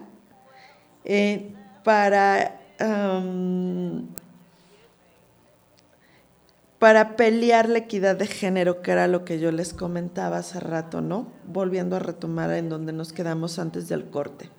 eh, 1.04 1.54
para, 1.83 2.61
para 6.78 7.16
pelear 7.16 7.68
la 7.70 7.78
equidad 7.78 8.16
de 8.16 8.26
género, 8.26 8.83
que 8.83 8.90
era 8.90 9.09
lo 9.09 9.24
que 9.24 9.40
yo 9.40 9.50
les 9.50 9.72
comentaba 9.72 10.37
hace 10.37 10.61
rato, 10.61 11.00
¿no? 11.00 11.28
Volviendo 11.46 11.96
a 11.96 12.00
retomar 12.00 12.52
en 12.52 12.68
donde 12.68 12.92
nos 12.92 13.14
quedamos 13.14 13.59
antes 13.59 13.88
del 13.88 14.11
corte. 14.11 14.50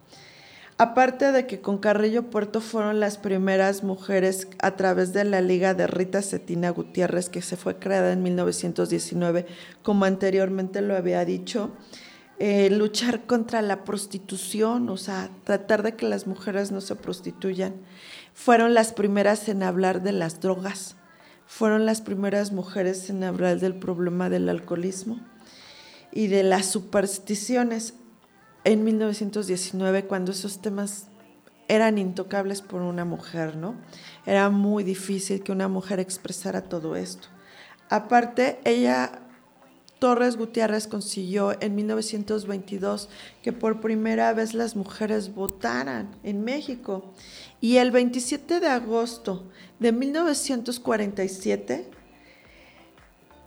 Aparte 0.78 1.32
de 1.32 1.48
que 1.48 1.62
con 1.62 1.78
Carrillo 1.78 2.30
Puerto 2.30 2.60
fueron 2.60 3.00
las 3.00 3.18
primeras 3.18 3.82
mujeres 3.84 4.50
a 4.60 4.76
través 4.76 5.14
de 5.14 5.24
la 5.24 5.40
Liga 5.40 5.74
de 5.74 5.88
Rita 5.88 6.22
Cetina 6.22 6.70
Gutiérrez, 6.70 7.30
que 7.30 7.42
se 7.42 7.56
fue 7.56 7.80
creada 7.80 8.12
en 8.12 8.22
1919, 8.24 9.46
como 9.84 10.04
anteriormente 10.04 10.82
lo 10.82 10.98
había 10.98 11.24
dicho, 11.24 11.72
eh, 12.40 12.70
luchar 12.70 13.26
contra 13.26 13.62
la 13.62 13.86
prostitución, 13.86 14.90
o 14.90 14.98
sea, 14.98 15.30
tratar 15.46 15.82
de 15.82 15.96
que 15.96 16.10
las 16.10 16.28
mujeres 16.28 16.74
no 16.74 16.82
se 16.82 16.98
prostituyan. 16.98 17.76
Fueron 18.34 18.74
las 18.74 18.92
primeras 18.92 19.48
en 19.48 19.64
hablar 19.64 20.04
de 20.04 20.12
las 20.12 20.42
drogas, 20.42 20.98
fueron 21.48 21.86
las 21.86 22.02
primeras 22.02 22.52
mujeres 22.52 23.10
en 23.10 23.24
hablar 23.24 23.62
del 23.62 23.76
problema 23.76 24.30
del 24.30 24.50
alcoholismo 24.50 25.22
y 26.12 26.28
de 26.28 26.44
las 26.44 26.66
supersticiones 26.66 27.94
en 28.66 28.84
1919 28.84 30.06
cuando 30.06 30.32
esos 30.32 30.60
temas 30.60 31.08
eran 31.68 31.98
intocables 31.98 32.62
por 32.62 32.82
una 32.82 33.06
mujer, 33.06 33.56
¿no? 33.56 33.76
Era 34.26 34.50
muy 34.50 34.84
difícil 34.84 35.42
que 35.42 35.52
una 35.52 35.68
mujer 35.68 36.00
expresara 36.00 36.62
todo 36.62 36.96
esto. 36.96 37.28
Aparte, 37.90 38.60
ella, 38.66 39.22
Torres 40.00 40.36
Gutiérrez 40.36 40.88
consiguió 40.88 41.60
en 41.62 41.76
1922 41.76 43.10
que 43.44 43.54
por 43.54 43.82
primera 43.82 44.34
vez 44.34 44.54
las 44.56 44.76
mujeres 44.76 45.34
votaran 45.34 46.10
en 46.24 46.44
México. 46.44 47.14
Y 47.62 47.78
el 47.78 47.92
27 47.92 48.60
de 48.60 48.68
agosto 48.68 49.46
de 49.80 49.92
1947 49.92 51.90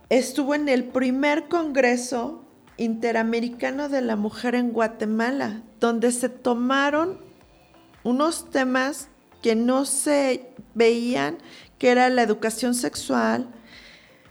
estuvo 0.09 0.55
en 0.55 0.69
el 0.69 0.85
primer 0.85 1.49
Congreso 1.49 2.45
Interamericano 2.79 3.89
de 3.89 4.01
la 4.01 4.15
Mujer 4.15 4.55
en 4.55 4.71
Guatemala, 4.71 5.61
donde 5.79 6.11
se 6.11 6.29
tomaron 6.29 7.17
unos 8.03 8.49
temas 8.49 9.09
que 9.41 9.55
no 9.55 9.85
se 9.85 10.49
veían, 10.73 11.37
que 11.77 11.89
era 11.89 12.09
la 12.09 12.23
educación 12.23 12.73
sexual, 12.73 13.49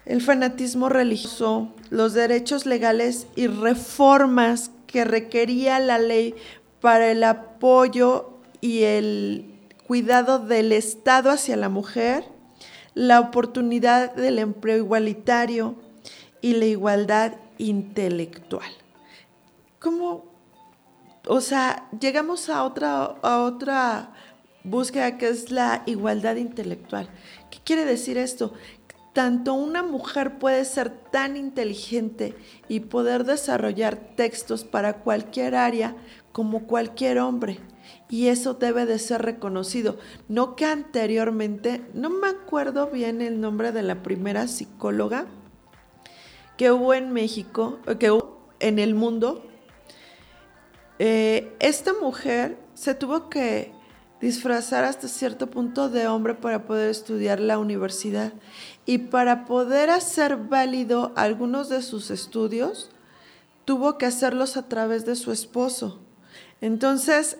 el 0.06 0.22
fanatismo 0.22 0.88
religioso, 0.88 1.74
los 1.90 2.14
derechos 2.14 2.64
legales 2.64 3.26
y 3.36 3.46
reformas 3.46 4.70
que 4.86 5.04
requería 5.04 5.78
la 5.78 5.98
ley 5.98 6.34
para 6.80 7.10
el 7.10 7.22
apoyo 7.24 8.38
y 8.62 8.84
el 8.84 9.54
cuidado 9.86 10.38
del 10.38 10.72
Estado 10.72 11.30
hacia 11.30 11.56
la 11.56 11.68
mujer, 11.68 12.24
la 12.94 13.20
oportunidad 13.20 14.14
del 14.14 14.38
empleo 14.38 14.78
igualitario 14.78 15.76
y 16.40 16.54
la 16.54 16.64
igualdad 16.64 17.34
intelectual. 17.58 18.70
¿Cómo? 19.78 20.24
O 21.26 21.40
sea, 21.40 21.88
llegamos 22.00 22.48
a 22.48 22.64
otra, 22.64 23.16
a 23.22 23.42
otra 23.42 24.14
búsqueda 24.64 25.18
que 25.18 25.28
es 25.28 25.50
la 25.50 25.82
igualdad 25.86 26.36
intelectual. 26.36 27.08
¿Qué 27.50 27.58
quiere 27.64 27.84
decir 27.84 28.18
esto? 28.18 28.54
Tanto 29.12 29.54
una 29.54 29.82
mujer 29.82 30.38
puede 30.38 30.64
ser 30.64 30.90
tan 30.90 31.36
inteligente 31.36 32.36
y 32.68 32.80
poder 32.80 33.24
desarrollar 33.24 33.96
textos 34.16 34.64
para 34.64 35.00
cualquier 35.00 35.54
área 35.54 35.96
como 36.32 36.66
cualquier 36.66 37.18
hombre. 37.18 37.58
Y 38.08 38.28
eso 38.28 38.54
debe 38.54 38.86
de 38.86 38.98
ser 38.98 39.22
reconocido. 39.22 39.98
No 40.28 40.56
que 40.56 40.66
anteriormente, 40.66 41.82
no 41.94 42.10
me 42.10 42.28
acuerdo 42.28 42.88
bien 42.88 43.20
el 43.20 43.40
nombre 43.40 43.72
de 43.72 43.82
la 43.82 44.02
primera 44.02 44.46
psicóloga, 44.46 45.26
que 46.58 46.72
hubo 46.72 46.92
en 46.92 47.12
México, 47.12 47.78
que 47.98 48.10
hubo 48.10 48.40
en 48.58 48.78
el 48.80 48.94
mundo, 48.94 49.46
eh, 50.98 51.56
esta 51.60 51.92
mujer 51.94 52.58
se 52.74 52.94
tuvo 52.94 53.30
que 53.30 53.72
disfrazar 54.20 54.82
hasta 54.82 55.06
cierto 55.06 55.46
punto 55.46 55.88
de 55.88 56.08
hombre 56.08 56.34
para 56.34 56.66
poder 56.66 56.90
estudiar 56.90 57.38
la 57.38 57.60
universidad 57.60 58.32
y 58.84 58.98
para 58.98 59.44
poder 59.46 59.90
hacer 59.90 60.36
válido 60.36 61.12
algunos 61.14 61.68
de 61.68 61.80
sus 61.80 62.10
estudios, 62.10 62.90
tuvo 63.64 63.96
que 63.96 64.06
hacerlos 64.06 64.56
a 64.56 64.68
través 64.68 65.06
de 65.06 65.14
su 65.14 65.30
esposo. 65.30 66.00
Entonces, 66.60 67.38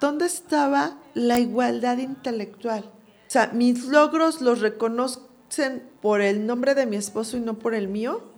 ¿dónde 0.00 0.26
estaba 0.26 0.98
la 1.14 1.38
igualdad 1.38 1.98
intelectual? 1.98 2.82
O 2.82 3.30
sea, 3.30 3.52
mis 3.52 3.86
logros 3.86 4.40
los 4.40 4.60
reconocen 4.60 5.88
por 6.02 6.20
el 6.20 6.46
nombre 6.46 6.74
de 6.74 6.86
mi 6.86 6.96
esposo 6.96 7.36
y 7.36 7.40
no 7.40 7.60
por 7.60 7.72
el 7.72 7.86
mío 7.86 8.34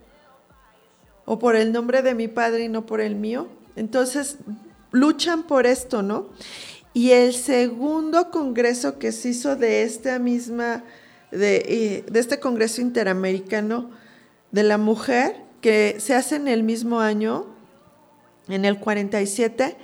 o 1.28 1.38
por 1.38 1.56
el 1.56 1.72
nombre 1.72 2.00
de 2.00 2.14
mi 2.14 2.26
padre 2.26 2.64
y 2.64 2.68
no 2.68 2.86
por 2.86 3.02
el 3.02 3.14
mío. 3.14 3.48
Entonces, 3.76 4.38
luchan 4.92 5.42
por 5.42 5.66
esto, 5.66 6.02
¿no? 6.02 6.30
Y 6.94 7.10
el 7.10 7.34
segundo 7.34 8.30
congreso 8.30 8.98
que 8.98 9.12
se 9.12 9.28
hizo 9.28 9.54
de 9.54 9.82
esta 9.82 10.18
misma, 10.18 10.84
de, 11.30 11.56
eh, 11.68 12.04
de 12.10 12.18
este 12.18 12.40
Congreso 12.40 12.80
Interamericano 12.80 13.90
de 14.52 14.62
la 14.62 14.78
Mujer, 14.78 15.36
que 15.60 15.96
se 15.98 16.14
hace 16.14 16.36
en 16.36 16.48
el 16.48 16.62
mismo 16.62 17.00
año, 17.00 17.44
en 18.48 18.64
el 18.64 18.80
47, 18.80 19.76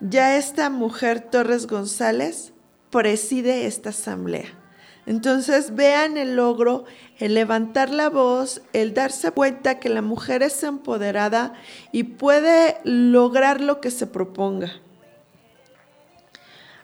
ya 0.00 0.36
esta 0.36 0.68
mujer 0.68 1.20
Torres 1.30 1.66
González 1.66 2.52
preside 2.90 3.64
esta 3.64 3.88
asamblea. 3.88 4.59
Entonces 5.06 5.74
vean 5.74 6.16
el 6.16 6.36
logro, 6.36 6.84
el 7.18 7.34
levantar 7.34 7.90
la 7.90 8.08
voz, 8.10 8.62
el 8.72 8.94
darse 8.94 9.30
cuenta 9.30 9.78
que 9.80 9.88
la 9.88 10.02
mujer 10.02 10.42
es 10.42 10.62
empoderada 10.62 11.54
y 11.92 12.04
puede 12.04 12.76
lograr 12.84 13.60
lo 13.60 13.80
que 13.80 13.90
se 13.90 14.06
proponga. 14.06 14.72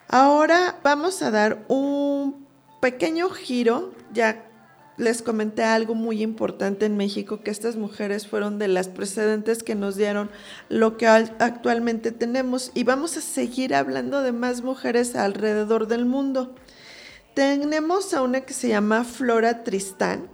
Ahora 0.08 0.78
vamos 0.82 1.20
a 1.22 1.30
dar 1.30 1.64
un 1.68 2.46
pequeño 2.80 3.28
giro, 3.30 3.92
ya 4.12 4.46
les 4.96 5.20
comenté 5.20 5.62
algo 5.62 5.94
muy 5.94 6.22
importante 6.22 6.86
en 6.86 6.96
México, 6.96 7.40
que 7.42 7.50
estas 7.50 7.76
mujeres 7.76 8.26
fueron 8.26 8.58
de 8.58 8.68
las 8.68 8.88
precedentes 8.88 9.62
que 9.62 9.74
nos 9.74 9.96
dieron 9.96 10.30
lo 10.68 10.96
que 10.96 11.06
actualmente 11.06 12.12
tenemos 12.12 12.70
y 12.74 12.84
vamos 12.84 13.16
a 13.16 13.20
seguir 13.20 13.74
hablando 13.74 14.22
de 14.22 14.32
más 14.32 14.62
mujeres 14.62 15.16
alrededor 15.16 15.86
del 15.86 16.06
mundo. 16.06 16.54
Tenemos 17.36 18.14
a 18.14 18.22
una 18.22 18.40
que 18.40 18.54
se 18.54 18.68
llama 18.68 19.04
Flora 19.04 19.62
Tristán. 19.62 20.30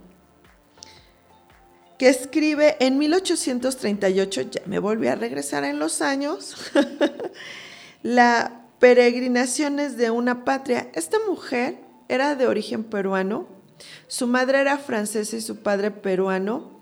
que 1.99 2.07
escribe 2.07 2.77
en 2.79 2.97
1838, 2.97 4.41
ya 4.43 4.61
me 4.67 4.79
volví 4.79 5.09
a 5.09 5.15
regresar 5.15 5.65
en 5.65 5.79
los 5.79 6.01
años, 6.01 6.55
la 8.03 8.61
Peregrinaciones 8.79 9.97
de 9.97 10.11
una 10.11 10.45
patria. 10.45 10.89
Esta 10.93 11.17
mujer 11.27 11.77
era 12.07 12.35
de 12.35 12.47
origen 12.47 12.85
peruano, 12.85 13.49
su 14.07 14.25
madre 14.25 14.61
era 14.61 14.77
francesa 14.77 15.35
y 15.35 15.41
su 15.41 15.57
padre 15.57 15.91
peruano, 15.91 16.79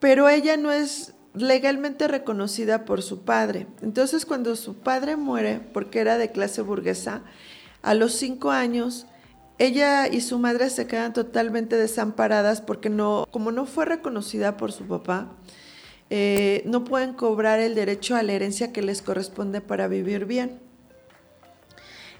pero 0.00 0.28
ella 0.28 0.56
no 0.56 0.72
es 0.72 1.14
legalmente 1.34 2.08
reconocida 2.08 2.84
por 2.84 3.02
su 3.02 3.22
padre. 3.22 3.68
Entonces 3.80 4.26
cuando 4.26 4.56
su 4.56 4.74
padre 4.74 5.16
muere, 5.16 5.60
porque 5.72 6.00
era 6.00 6.18
de 6.18 6.32
clase 6.32 6.62
burguesa, 6.62 7.22
a 7.82 7.94
los 7.94 8.12
cinco 8.12 8.50
años, 8.50 9.06
ella 9.58 10.06
y 10.06 10.20
su 10.20 10.38
madre 10.38 10.70
se 10.70 10.86
quedan 10.86 11.12
totalmente 11.12 11.76
desamparadas 11.76 12.60
porque 12.60 12.90
como 13.30 13.52
no 13.52 13.66
fue 13.66 13.84
reconocida 13.84 14.56
por 14.56 14.72
su 14.72 14.86
papá, 14.86 15.32
eh, 16.10 16.62
no 16.64 16.84
pueden 16.84 17.12
cobrar 17.12 17.58
el 17.60 17.74
derecho 17.74 18.16
a 18.16 18.22
la 18.22 18.32
herencia 18.32 18.72
que 18.72 18.82
les 18.82 19.02
corresponde 19.02 19.60
para 19.60 19.88
vivir 19.88 20.26
bien. 20.26 20.60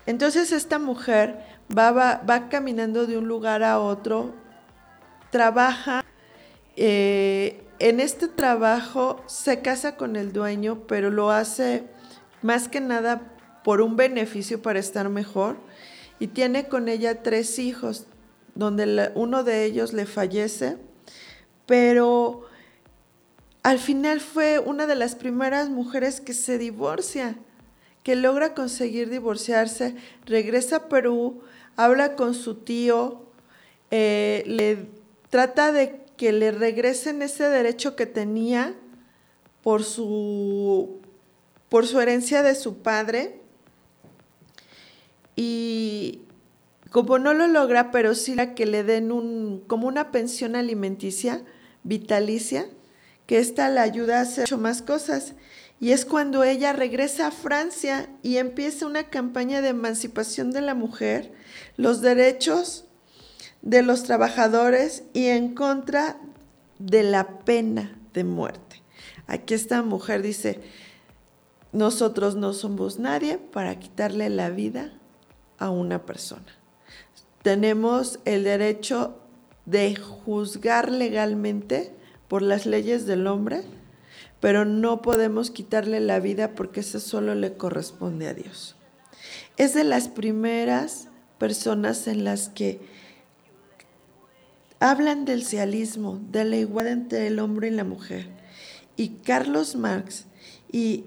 Entonces 0.06 0.52
esta 0.52 0.78
mujer 0.78 1.38
va, 1.76 1.92
va, 1.92 2.48
caminando 2.48 3.06
de 3.06 3.18
un 3.18 3.28
lugar 3.28 3.62
a 3.62 3.78
otro, 3.78 4.34
trabaja, 5.30 6.04
eh, 6.76 7.62
en 7.78 8.00
este 8.00 8.26
trabajo 8.26 9.22
se 9.26 9.60
casa 9.60 9.96
con 9.96 10.16
el 10.16 10.32
dueño, 10.32 10.86
pero 10.88 11.10
lo 11.10 11.30
hace 11.30 11.84
más 12.42 12.68
que 12.68 12.80
nada 12.80 13.37
por 13.68 13.82
un 13.82 13.96
beneficio 13.96 14.62
para 14.62 14.78
estar 14.78 15.10
mejor. 15.10 15.58
Y 16.18 16.28
tiene 16.28 16.68
con 16.68 16.88
ella 16.88 17.22
tres 17.22 17.58
hijos, 17.58 18.06
donde 18.54 19.12
uno 19.14 19.44
de 19.44 19.66
ellos 19.66 19.92
le 19.92 20.06
fallece, 20.06 20.78
pero 21.66 22.46
al 23.62 23.78
final 23.78 24.20
fue 24.20 24.58
una 24.58 24.86
de 24.86 24.94
las 24.94 25.16
primeras 25.16 25.68
mujeres 25.68 26.22
que 26.22 26.32
se 26.32 26.56
divorcia, 26.56 27.36
que 28.02 28.16
logra 28.16 28.54
conseguir 28.54 29.10
divorciarse, 29.10 29.96
regresa 30.24 30.76
a 30.76 30.88
Perú, 30.88 31.42
habla 31.76 32.16
con 32.16 32.32
su 32.32 32.54
tío, 32.54 33.20
eh, 33.90 34.44
le 34.46 34.86
trata 35.28 35.72
de 35.72 36.06
que 36.16 36.32
le 36.32 36.52
regresen 36.52 37.20
ese 37.20 37.50
derecho 37.50 37.96
que 37.96 38.06
tenía 38.06 38.74
por 39.62 39.84
su, 39.84 41.02
por 41.68 41.86
su 41.86 42.00
herencia 42.00 42.42
de 42.42 42.54
su 42.54 42.78
padre 42.78 43.42
y 45.40 46.22
como 46.90 47.20
no 47.20 47.32
lo 47.32 47.46
logra, 47.46 47.92
pero 47.92 48.16
sí 48.16 48.34
la 48.34 48.56
que 48.56 48.66
le 48.66 48.82
den 48.82 49.12
un, 49.12 49.62
como 49.68 49.86
una 49.86 50.10
pensión 50.10 50.56
alimenticia 50.56 51.44
vitalicia, 51.84 52.66
que 53.26 53.38
esta 53.38 53.68
la 53.68 53.82
ayuda 53.82 54.18
a 54.18 54.22
hacer 54.22 54.42
mucho 54.42 54.58
más 54.58 54.82
cosas. 54.82 55.34
Y 55.78 55.92
es 55.92 56.04
cuando 56.04 56.42
ella 56.42 56.72
regresa 56.72 57.28
a 57.28 57.30
Francia 57.30 58.10
y 58.24 58.38
empieza 58.38 58.84
una 58.84 59.10
campaña 59.10 59.62
de 59.62 59.68
emancipación 59.68 60.50
de 60.50 60.60
la 60.60 60.74
mujer, 60.74 61.30
los 61.76 62.00
derechos 62.00 62.86
de 63.62 63.84
los 63.84 64.02
trabajadores 64.02 65.04
y 65.12 65.26
en 65.26 65.54
contra 65.54 66.18
de 66.80 67.04
la 67.04 67.38
pena 67.44 67.96
de 68.12 68.24
muerte. 68.24 68.82
Aquí 69.28 69.54
esta 69.54 69.82
mujer 69.82 70.20
dice, 70.20 70.60
nosotros 71.70 72.34
no 72.34 72.54
somos 72.54 72.98
nadie 72.98 73.38
para 73.38 73.78
quitarle 73.78 74.30
la 74.30 74.50
vida 74.50 74.97
a 75.58 75.70
una 75.70 76.04
persona. 76.06 76.46
Tenemos 77.42 78.20
el 78.24 78.44
derecho 78.44 79.18
de 79.66 79.96
juzgar 79.96 80.90
legalmente 80.90 81.94
por 82.28 82.42
las 82.42 82.66
leyes 82.66 83.06
del 83.06 83.26
hombre, 83.26 83.62
pero 84.40 84.64
no 84.64 85.02
podemos 85.02 85.50
quitarle 85.50 86.00
la 86.00 86.20
vida 86.20 86.54
porque 86.54 86.80
eso 86.80 87.00
solo 87.00 87.34
le 87.34 87.54
corresponde 87.54 88.28
a 88.28 88.34
Dios. 88.34 88.76
Es 89.56 89.74
de 89.74 89.84
las 89.84 90.08
primeras 90.08 91.08
personas 91.38 92.06
en 92.06 92.24
las 92.24 92.48
que 92.48 92.80
hablan 94.80 95.24
del 95.24 95.44
cialismo, 95.44 96.20
de 96.30 96.44
la 96.44 96.56
igualdad 96.56 96.92
entre 96.92 97.26
el 97.26 97.38
hombre 97.38 97.68
y 97.68 97.72
la 97.72 97.84
mujer. 97.84 98.28
Y 98.96 99.10
Carlos 99.24 99.76
Marx 99.76 100.26
y 100.70 101.04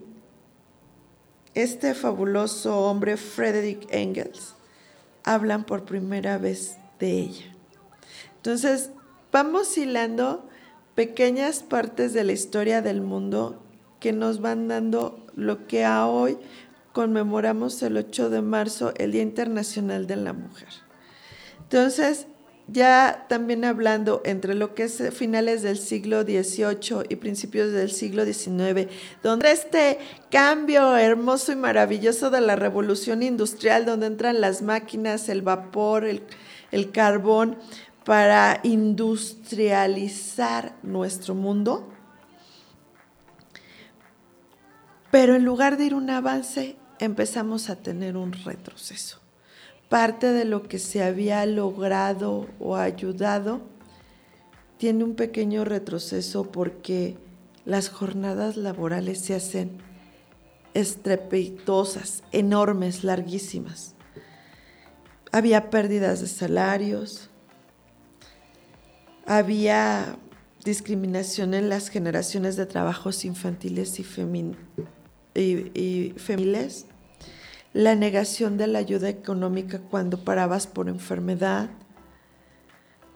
este 1.53 1.93
fabuloso 1.93 2.79
hombre 2.79 3.17
Frederick 3.17 3.87
Engels 3.91 4.55
hablan 5.23 5.65
por 5.65 5.83
primera 5.85 6.37
vez 6.37 6.77
de 6.99 7.19
ella. 7.19 7.55
Entonces, 8.37 8.91
vamos 9.31 9.77
hilando 9.77 10.47
pequeñas 10.95 11.63
partes 11.63 12.13
de 12.13 12.23
la 12.23 12.31
historia 12.31 12.81
del 12.81 13.01
mundo 13.01 13.61
que 13.99 14.13
nos 14.13 14.41
van 14.41 14.67
dando 14.67 15.25
lo 15.35 15.67
que 15.67 15.85
a 15.85 16.07
hoy 16.07 16.37
conmemoramos 16.91 17.81
el 17.83 17.97
8 17.97 18.29
de 18.29 18.41
marzo, 18.41 18.93
el 18.97 19.11
Día 19.11 19.21
Internacional 19.21 20.07
de 20.07 20.15
la 20.15 20.33
Mujer. 20.33 20.69
Entonces, 21.59 22.27
ya 22.67 23.25
también 23.27 23.65
hablando 23.65 24.21
entre 24.25 24.55
lo 24.55 24.73
que 24.73 24.83
es 24.83 25.13
finales 25.13 25.61
del 25.61 25.77
siglo 25.77 26.23
XVIII 26.23 27.03
y 27.09 27.17
principios 27.17 27.71
del 27.71 27.91
siglo 27.91 28.25
XIX, 28.25 28.89
donde 29.23 29.51
este 29.51 29.99
cambio 30.29 30.97
hermoso 30.97 31.51
y 31.51 31.55
maravilloso 31.55 32.29
de 32.29 32.41
la 32.41 32.55
revolución 32.55 33.23
industrial, 33.23 33.85
donde 33.85 34.07
entran 34.07 34.41
las 34.41 34.61
máquinas, 34.61 35.29
el 35.29 35.41
vapor, 35.41 36.05
el, 36.05 36.23
el 36.71 36.91
carbón, 36.91 37.57
para 38.05 38.59
industrializar 38.63 40.75
nuestro 40.81 41.35
mundo. 41.35 41.87
Pero 45.11 45.35
en 45.35 45.45
lugar 45.45 45.77
de 45.77 45.85
ir 45.85 45.93
un 45.93 46.09
avance, 46.09 46.77
empezamos 46.99 47.69
a 47.69 47.75
tener 47.75 48.17
un 48.17 48.31
retroceso 48.31 49.20
parte 49.91 50.31
de 50.31 50.45
lo 50.45 50.63
que 50.63 50.79
se 50.79 51.03
había 51.03 51.45
logrado 51.45 52.47
o 52.61 52.77
ayudado 52.77 53.59
tiene 54.77 55.03
un 55.03 55.15
pequeño 55.15 55.65
retroceso 55.65 56.49
porque 56.49 57.17
las 57.65 57.89
jornadas 57.89 58.55
laborales 58.55 59.19
se 59.19 59.35
hacen 59.35 59.79
estrepitosas, 60.73 62.23
enormes, 62.31 63.03
larguísimas. 63.03 63.95
Había 65.33 65.69
pérdidas 65.69 66.21
de 66.21 66.27
salarios, 66.27 67.29
había 69.25 70.17
discriminación 70.63 71.53
en 71.53 71.67
las 71.67 71.89
generaciones 71.89 72.55
de 72.55 72.65
trabajos 72.65 73.25
infantiles 73.25 73.99
y, 73.99 74.05
y, 75.35 76.13
femeniles 76.15 76.85
la 77.73 77.95
negación 77.95 78.57
de 78.57 78.67
la 78.67 78.79
ayuda 78.79 79.09
económica 79.09 79.79
cuando 79.79 80.23
parabas 80.23 80.67
por 80.67 80.89
enfermedad 80.89 81.69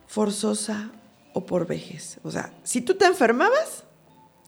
forzosa 0.08 0.92
o 1.34 1.46
por 1.46 1.68
vejez. 1.68 2.20
O 2.24 2.32
sea, 2.32 2.54
si 2.64 2.82
tú 2.82 2.96
te 2.96 3.06
enfermabas, 3.06 3.84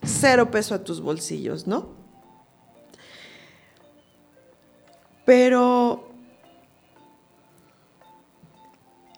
cero 0.04 0.50
peso 0.52 0.74
a 0.76 0.84
tus 0.84 1.02
bolsillos, 1.02 1.68
¿no? 1.68 1.90
Pero 5.26 6.08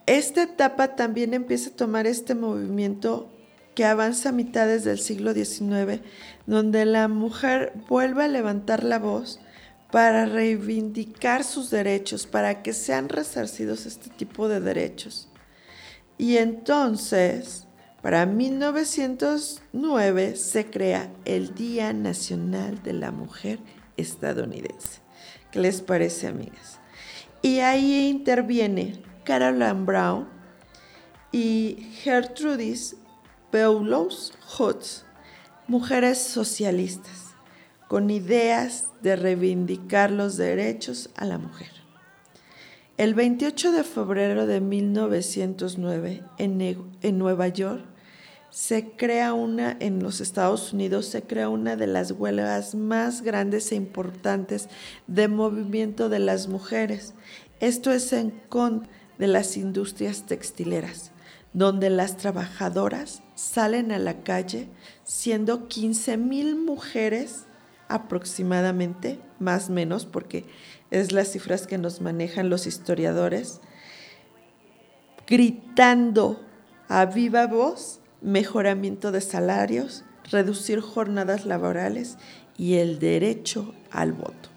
esta 0.06 0.42
etapa 0.42 0.96
también 0.96 1.34
empieza 1.34 1.70
a 1.70 1.76
tomar 1.76 2.08
este 2.08 2.34
movimiento 2.34 3.30
que 3.76 3.84
avanza 3.84 4.30
a 4.30 4.32
mitades 4.32 4.82
del 4.82 4.98
siglo 4.98 5.32
XIX, 5.32 6.00
donde 6.46 6.84
la 6.84 7.06
mujer 7.06 7.72
vuelve 7.88 8.24
a 8.24 8.28
levantar 8.28 8.82
la 8.82 8.98
voz 8.98 9.38
para 9.90 10.26
reivindicar 10.26 11.44
sus 11.44 11.70
derechos, 11.70 12.26
para 12.26 12.62
que 12.62 12.72
sean 12.72 13.08
resarcidos 13.08 13.86
este 13.86 14.10
tipo 14.10 14.48
de 14.48 14.60
derechos. 14.60 15.28
Y 16.16 16.36
entonces, 16.36 17.66
para 18.02 18.26
1909 18.26 20.36
se 20.36 20.70
crea 20.70 21.12
el 21.24 21.54
Día 21.54 21.92
Nacional 21.92 22.82
de 22.82 22.92
la 22.92 23.10
Mujer 23.10 23.58
Estadounidense. 23.96 25.00
¿Qué 25.50 25.60
les 25.60 25.80
parece, 25.80 26.28
amigas? 26.28 26.78
Y 27.42 27.60
ahí 27.60 28.08
interviene 28.08 29.02
Caroline 29.24 29.84
Brown 29.84 30.28
y 31.32 31.88
Gertrudis 32.02 32.96
Beulos 33.50 34.34
Hutz, 34.58 35.04
mujeres 35.66 36.22
socialistas 36.22 37.29
con 37.90 38.08
ideas 38.08 38.84
de 39.02 39.16
reivindicar 39.16 40.12
los 40.12 40.36
derechos 40.36 41.10
a 41.16 41.24
la 41.24 41.38
mujer. 41.38 41.72
El 42.98 43.14
28 43.14 43.72
de 43.72 43.82
febrero 43.82 44.46
de 44.46 44.60
1909, 44.60 46.22
en, 46.38 47.18
Nueva 47.18 47.48
York, 47.48 47.84
se 48.48 48.92
crea 48.92 49.32
una, 49.32 49.76
en 49.80 50.04
los 50.04 50.20
Estados 50.20 50.72
Unidos, 50.72 51.06
se 51.06 51.24
crea 51.24 51.48
una 51.48 51.74
de 51.74 51.88
las 51.88 52.12
huelgas 52.12 52.76
más 52.76 53.22
grandes 53.22 53.72
e 53.72 53.74
importantes 53.74 54.68
de 55.08 55.26
movimiento 55.26 56.08
de 56.08 56.20
las 56.20 56.46
mujeres. 56.46 57.14
Esto 57.58 57.90
es 57.90 58.12
en 58.12 58.30
contra 58.48 58.88
de 59.18 59.26
las 59.26 59.56
industrias 59.56 60.26
textileras, 60.26 61.10
donde 61.52 61.90
las 61.90 62.16
trabajadoras 62.18 63.24
salen 63.34 63.90
a 63.90 63.98
la 63.98 64.22
calle, 64.22 64.68
siendo 65.02 65.66
15 65.66 66.18
mil 66.18 66.54
mujeres 66.54 67.46
aproximadamente, 67.90 69.20
más 69.38 69.68
o 69.68 69.72
menos, 69.72 70.06
porque 70.06 70.46
es 70.90 71.12
las 71.12 71.32
cifras 71.32 71.66
que 71.66 71.76
nos 71.76 72.00
manejan 72.00 72.48
los 72.48 72.66
historiadores, 72.66 73.60
gritando 75.26 76.40
a 76.88 77.04
viva 77.04 77.46
voz 77.46 78.00
mejoramiento 78.20 79.12
de 79.12 79.20
salarios, 79.20 80.04
reducir 80.30 80.80
jornadas 80.80 81.46
laborales 81.46 82.16
y 82.56 82.76
el 82.76 82.98
derecho 82.98 83.74
al 83.90 84.12
voto. 84.12 84.48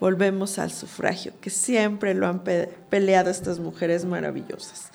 Volvemos 0.00 0.58
al 0.58 0.70
sufragio, 0.70 1.32
que 1.40 1.50
siempre 1.50 2.14
lo 2.14 2.26
han 2.28 2.44
peleado 2.88 3.30
estas 3.30 3.58
mujeres 3.58 4.04
maravillosas. 4.04 4.90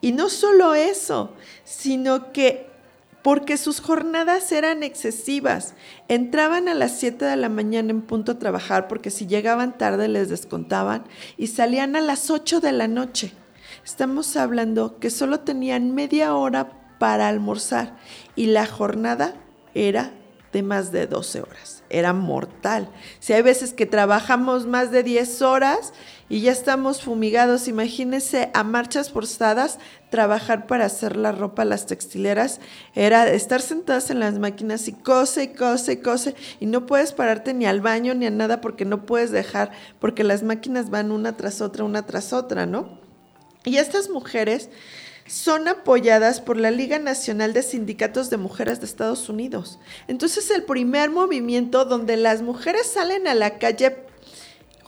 Y 0.00 0.12
no 0.12 0.28
solo 0.28 0.74
eso, 0.74 1.32
sino 1.64 2.32
que 2.32 2.71
porque 3.22 3.56
sus 3.56 3.80
jornadas 3.80 4.50
eran 4.52 4.82
excesivas. 4.82 5.74
Entraban 6.08 6.68
a 6.68 6.74
las 6.74 6.98
7 6.98 7.24
de 7.24 7.36
la 7.36 7.48
mañana 7.48 7.90
en 7.90 8.02
punto 8.02 8.32
a 8.32 8.38
trabajar 8.38 8.88
porque 8.88 9.10
si 9.10 9.26
llegaban 9.26 9.78
tarde 9.78 10.08
les 10.08 10.28
descontaban 10.28 11.04
y 11.36 11.46
salían 11.46 11.96
a 11.96 12.00
las 12.00 12.30
8 12.30 12.60
de 12.60 12.72
la 12.72 12.88
noche. 12.88 13.32
Estamos 13.84 14.36
hablando 14.36 14.98
que 14.98 15.10
solo 15.10 15.40
tenían 15.40 15.94
media 15.94 16.34
hora 16.34 16.96
para 16.98 17.28
almorzar 17.28 17.96
y 18.36 18.46
la 18.46 18.66
jornada 18.66 19.34
era 19.74 20.12
de 20.52 20.62
más 20.62 20.92
de 20.92 21.06
12 21.06 21.42
horas. 21.42 21.82
Era 21.88 22.12
mortal. 22.12 22.88
Si 23.20 23.32
hay 23.32 23.42
veces 23.42 23.72
que 23.72 23.86
trabajamos 23.86 24.66
más 24.66 24.90
de 24.90 25.02
10 25.02 25.42
horas 25.42 25.92
y 26.32 26.40
ya 26.40 26.50
estamos 26.50 27.02
fumigados, 27.02 27.68
imagínense 27.68 28.50
a 28.54 28.64
marchas 28.64 29.10
forzadas 29.10 29.78
trabajar 30.08 30.66
para 30.66 30.86
hacer 30.86 31.14
la 31.14 31.30
ropa 31.30 31.60
a 31.60 31.66
las 31.66 31.84
textileras 31.84 32.58
era 32.94 33.28
estar 33.28 33.60
sentadas 33.60 34.08
en 34.08 34.18
las 34.18 34.38
máquinas 34.38 34.88
y 34.88 34.94
cose 34.94 35.42
y 35.42 35.48
cose 35.48 35.92
y 35.92 35.96
cose 35.98 36.34
y 36.58 36.64
no 36.64 36.86
puedes 36.86 37.12
pararte 37.12 37.52
ni 37.52 37.66
al 37.66 37.82
baño 37.82 38.14
ni 38.14 38.24
a 38.24 38.30
nada 38.30 38.62
porque 38.62 38.86
no 38.86 39.04
puedes 39.04 39.30
dejar, 39.30 39.72
porque 40.00 40.24
las 40.24 40.42
máquinas 40.42 40.88
van 40.88 41.12
una 41.12 41.36
tras 41.36 41.60
otra, 41.60 41.84
una 41.84 42.06
tras 42.06 42.32
otra, 42.32 42.64
¿no? 42.64 42.98
Y 43.66 43.76
estas 43.76 44.08
mujeres 44.08 44.70
son 45.26 45.68
apoyadas 45.68 46.40
por 46.40 46.56
la 46.56 46.70
Liga 46.70 46.98
Nacional 46.98 47.52
de 47.52 47.62
Sindicatos 47.62 48.30
de 48.30 48.38
Mujeres 48.38 48.80
de 48.80 48.86
Estados 48.86 49.28
Unidos. 49.28 49.78
Entonces 50.08 50.50
el 50.50 50.64
primer 50.64 51.10
movimiento 51.10 51.84
donde 51.84 52.16
las 52.16 52.40
mujeres 52.40 52.86
salen 52.86 53.28
a 53.28 53.34
la 53.34 53.58
calle 53.58 54.10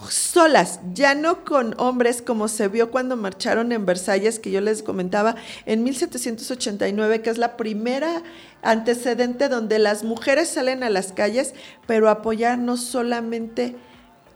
solas, 0.08 0.80
ya 0.92 1.14
no 1.14 1.44
con 1.44 1.74
hombres 1.78 2.20
como 2.20 2.48
se 2.48 2.68
vio 2.68 2.90
cuando 2.90 3.16
marcharon 3.16 3.72
en 3.72 3.86
Versalles, 3.86 4.38
que 4.38 4.50
yo 4.50 4.60
les 4.60 4.82
comentaba 4.82 5.36
en 5.66 5.84
1789, 5.84 7.22
que 7.22 7.30
es 7.30 7.38
la 7.38 7.56
primera 7.56 8.22
antecedente 8.62 9.48
donde 9.48 9.78
las 9.78 10.04
mujeres 10.04 10.48
salen 10.48 10.82
a 10.82 10.90
las 10.90 11.12
calles, 11.12 11.54
pero 11.86 12.08
apoyar 12.08 12.58
no 12.58 12.76
solamente 12.76 13.76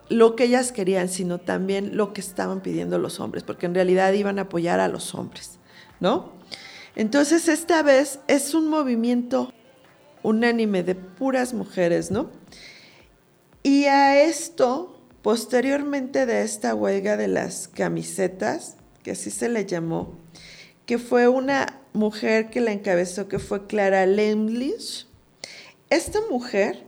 lo 0.08 0.36
que 0.36 0.44
ellas 0.44 0.72
querían, 0.72 1.08
sino 1.08 1.38
también 1.38 1.96
lo 1.96 2.12
que 2.12 2.20
estaban 2.20 2.60
pidiendo 2.60 2.98
los 2.98 3.20
hombres, 3.20 3.42
porque 3.42 3.66
en 3.66 3.74
realidad 3.74 4.12
iban 4.12 4.38
a 4.38 4.42
apoyar 4.42 4.80
a 4.80 4.88
los 4.88 5.14
hombres, 5.14 5.58
¿no? 6.00 6.32
Entonces 6.96 7.48
esta 7.48 7.82
vez 7.82 8.20
es 8.26 8.54
un 8.54 8.68
movimiento 8.68 9.52
unánime 10.22 10.82
de 10.82 10.94
puras 10.94 11.52
mujeres, 11.52 12.10
¿no? 12.10 12.30
Y 13.62 13.84
a 13.84 14.22
esto 14.22 14.97
Posteriormente 15.22 16.26
de 16.26 16.42
esta 16.42 16.74
huelga 16.74 17.16
de 17.16 17.28
las 17.28 17.68
camisetas, 17.68 18.76
que 19.02 19.12
así 19.12 19.30
se 19.30 19.48
le 19.48 19.66
llamó, 19.66 20.16
que 20.86 20.98
fue 20.98 21.28
una 21.28 21.80
mujer 21.92 22.50
que 22.50 22.60
la 22.60 22.72
encabezó, 22.72 23.28
que 23.28 23.38
fue 23.38 23.66
Clara 23.66 24.06
Lemlich, 24.06 25.06
esta 25.90 26.20
mujer, 26.30 26.84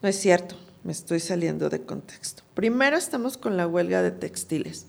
no 0.00 0.08
es 0.08 0.16
cierto, 0.16 0.56
me 0.84 0.92
estoy 0.92 1.20
saliendo 1.20 1.68
de 1.68 1.82
contexto. 1.82 2.42
Primero 2.54 2.96
estamos 2.96 3.36
con 3.36 3.56
la 3.56 3.66
huelga 3.66 4.02
de 4.02 4.10
textiles. 4.10 4.86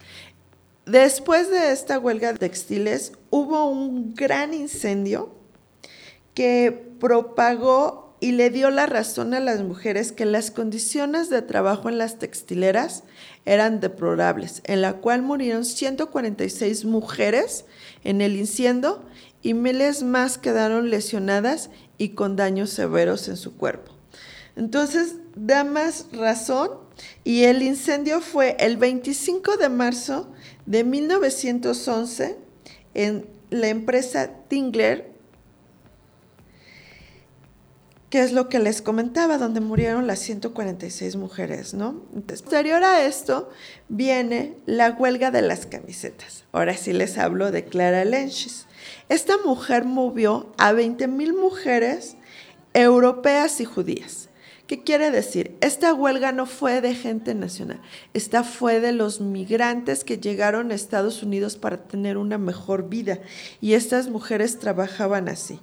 Después 0.85 1.49
de 1.49 1.71
esta 1.71 1.99
huelga 1.99 2.33
de 2.33 2.39
textiles 2.39 3.13
hubo 3.29 3.69
un 3.69 4.13
gran 4.15 4.53
incendio 4.53 5.33
que 6.33 6.71
propagó 6.99 8.02
y 8.23 8.31
le 8.31 8.49
dio 8.49 8.71
la 8.71 8.85
razón 8.85 9.33
a 9.33 9.41
las 9.41 9.63
mujeres 9.63 10.13
que 10.13 10.23
las 10.23 10.49
condiciones 10.49 11.29
de 11.29 11.41
trabajo 11.41 11.89
en 11.89 11.97
las 11.97 12.19
textileras 12.19 13.03
eran 13.43 13.81
deplorables, 13.81 14.61
en 14.63 14.81
la 14.81 14.93
cual 14.93 15.21
murieron 15.23 15.65
146 15.65 16.85
mujeres 16.85 17.65
en 18.05 18.21
el 18.21 18.37
incendio 18.37 19.01
y 19.41 19.53
miles 19.53 20.03
más 20.03 20.37
quedaron 20.37 20.89
lesionadas 20.89 21.69
y 21.97 22.11
con 22.11 22.37
daños 22.37 22.69
severos 22.69 23.27
en 23.27 23.35
su 23.35 23.57
cuerpo. 23.57 23.91
Entonces, 24.55 25.15
da 25.35 25.65
más 25.65 26.05
razón 26.13 26.69
y 27.25 27.43
el 27.43 27.61
incendio 27.61 28.21
fue 28.21 28.55
el 28.57 28.77
25 28.77 29.57
de 29.57 29.67
marzo 29.67 30.31
de 30.65 30.85
1911 30.85 32.37
en 32.93 33.25
la 33.49 33.67
empresa 33.67 34.31
Tingler 34.47 35.12
que 38.13 38.21
es 38.21 38.31
lo 38.31 38.47
que 38.47 38.59
les 38.59 38.83
comentaba, 38.83 39.39
donde 39.39 39.59
murieron 39.59 40.05
las 40.05 40.19
146 40.19 41.15
mujeres, 41.15 41.73
¿no? 41.73 42.03
posterior 42.13 42.83
a 42.83 43.03
esto 43.07 43.49
viene 43.89 44.55
la 44.67 44.91
huelga 44.91 45.31
de 45.31 45.41
las 45.41 45.65
camisetas. 45.65 46.45
Ahora 46.51 46.77
sí 46.77 46.93
les 46.93 47.17
hablo 47.17 47.49
de 47.49 47.65
Clara 47.65 48.05
Lenchis. 48.05 48.67
Esta 49.09 49.39
mujer 49.43 49.85
movió 49.85 50.53
a 50.59 50.73
20 50.73 51.07
mil 51.07 51.33
mujeres 51.33 52.15
europeas 52.75 53.59
y 53.59 53.65
judías. 53.65 54.29
¿Qué 54.67 54.83
quiere 54.83 55.09
decir? 55.09 55.57
Esta 55.61 55.91
huelga 55.95 56.31
no 56.31 56.45
fue 56.45 56.81
de 56.81 56.93
gente 56.93 57.33
nacional, 57.33 57.81
esta 58.13 58.43
fue 58.43 58.79
de 58.79 58.91
los 58.91 59.21
migrantes 59.21 60.03
que 60.03 60.19
llegaron 60.19 60.69
a 60.69 60.75
Estados 60.75 61.23
Unidos 61.23 61.57
para 61.57 61.77
tener 61.87 62.17
una 62.17 62.37
mejor 62.37 62.89
vida 62.89 63.21
y 63.59 63.73
estas 63.73 64.07
mujeres 64.07 64.59
trabajaban 64.59 65.29
así. 65.29 65.59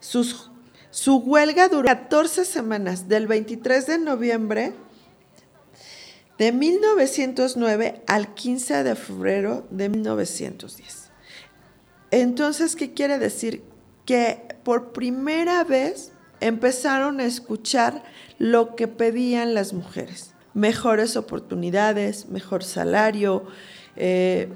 Sus 0.00 0.50
su 0.96 1.18
huelga 1.18 1.68
duró 1.68 1.88
14 1.88 2.46
semanas, 2.46 3.06
del 3.06 3.26
23 3.26 3.86
de 3.86 3.98
noviembre 3.98 4.72
de 6.38 6.52
1909 6.52 8.02
al 8.06 8.32
15 8.32 8.82
de 8.82 8.94
febrero 8.94 9.66
de 9.70 9.90
1910. 9.90 11.10
Entonces, 12.10 12.76
¿qué 12.76 12.94
quiere 12.94 13.18
decir? 13.18 13.62
Que 14.06 14.56
por 14.64 14.94
primera 14.94 15.64
vez 15.64 16.12
empezaron 16.40 17.20
a 17.20 17.26
escuchar 17.26 18.02
lo 18.38 18.74
que 18.74 18.88
pedían 18.88 19.52
las 19.52 19.74
mujeres. 19.74 20.32
Mejores 20.54 21.18
oportunidades, 21.18 22.30
mejor 22.30 22.64
salario, 22.64 23.44
eh, 23.96 24.48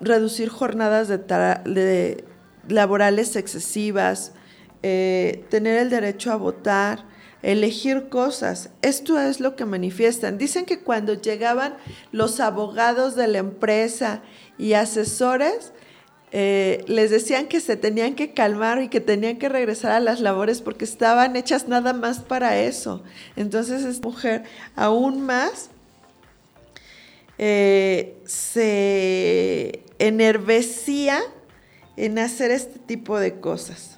reducir 0.00 0.48
jornadas 0.48 1.08
de 1.08 2.24
laborales 2.68 3.36
excesivas, 3.36 4.32
eh, 4.88 5.44
tener 5.48 5.78
el 5.78 5.90
derecho 5.90 6.30
a 6.30 6.36
votar, 6.36 7.06
elegir 7.42 8.08
cosas. 8.08 8.70
Esto 8.82 9.18
es 9.18 9.40
lo 9.40 9.56
que 9.56 9.64
manifiestan. 9.64 10.38
Dicen 10.38 10.64
que 10.64 10.78
cuando 10.78 11.14
llegaban 11.14 11.76
los 12.12 12.38
abogados 12.38 13.16
de 13.16 13.26
la 13.26 13.38
empresa 13.38 14.22
y 14.58 14.74
asesores, 14.74 15.72
eh, 16.30 16.84
les 16.86 17.10
decían 17.10 17.48
que 17.48 17.58
se 17.58 17.76
tenían 17.76 18.14
que 18.14 18.32
calmar 18.32 18.80
y 18.80 18.88
que 18.88 19.00
tenían 19.00 19.38
que 19.38 19.48
regresar 19.48 19.90
a 19.90 19.98
las 19.98 20.20
labores 20.20 20.60
porque 20.60 20.84
estaban 20.84 21.34
hechas 21.34 21.66
nada 21.66 21.92
más 21.92 22.20
para 22.20 22.56
eso. 22.60 23.02
Entonces 23.34 23.84
esta 23.84 24.06
mujer 24.06 24.44
aún 24.76 25.20
más 25.22 25.70
eh, 27.38 28.16
se 28.24 29.82
enervecía 29.98 31.18
en 31.96 32.20
hacer 32.20 32.52
este 32.52 32.78
tipo 32.78 33.18
de 33.18 33.40
cosas. 33.40 33.95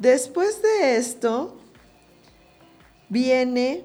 Después 0.00 0.62
de 0.62 0.96
esto, 0.96 1.58
viene 3.10 3.84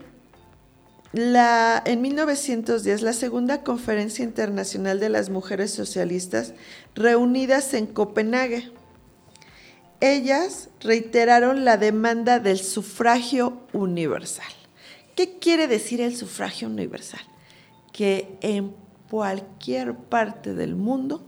la, 1.12 1.84
en 1.86 2.02
1910 2.02 3.02
la 3.02 3.12
segunda 3.12 3.64
conferencia 3.64 4.24
internacional 4.24 5.02
de 5.02 5.10
las 5.10 5.30
mujeres 5.30 5.72
socialistas 5.72 6.54
reunidas 6.96 7.74
en 7.74 7.86
Copenhague. 7.86 8.72
Ellas 10.00 10.70
reiteraron 10.80 11.66
la 11.66 11.76
demanda 11.76 12.40
del 12.40 12.60
sufragio 12.60 13.68
universal. 13.74 14.54
¿Qué 15.18 15.38
quiere 15.40 15.68
decir 15.68 16.00
el 16.00 16.16
sufragio 16.16 16.70
universal? 16.70 17.22
Que 17.92 18.38
en 18.40 18.74
cualquier 19.10 19.96
parte 19.96 20.54
del 20.54 20.76
mundo 20.76 21.26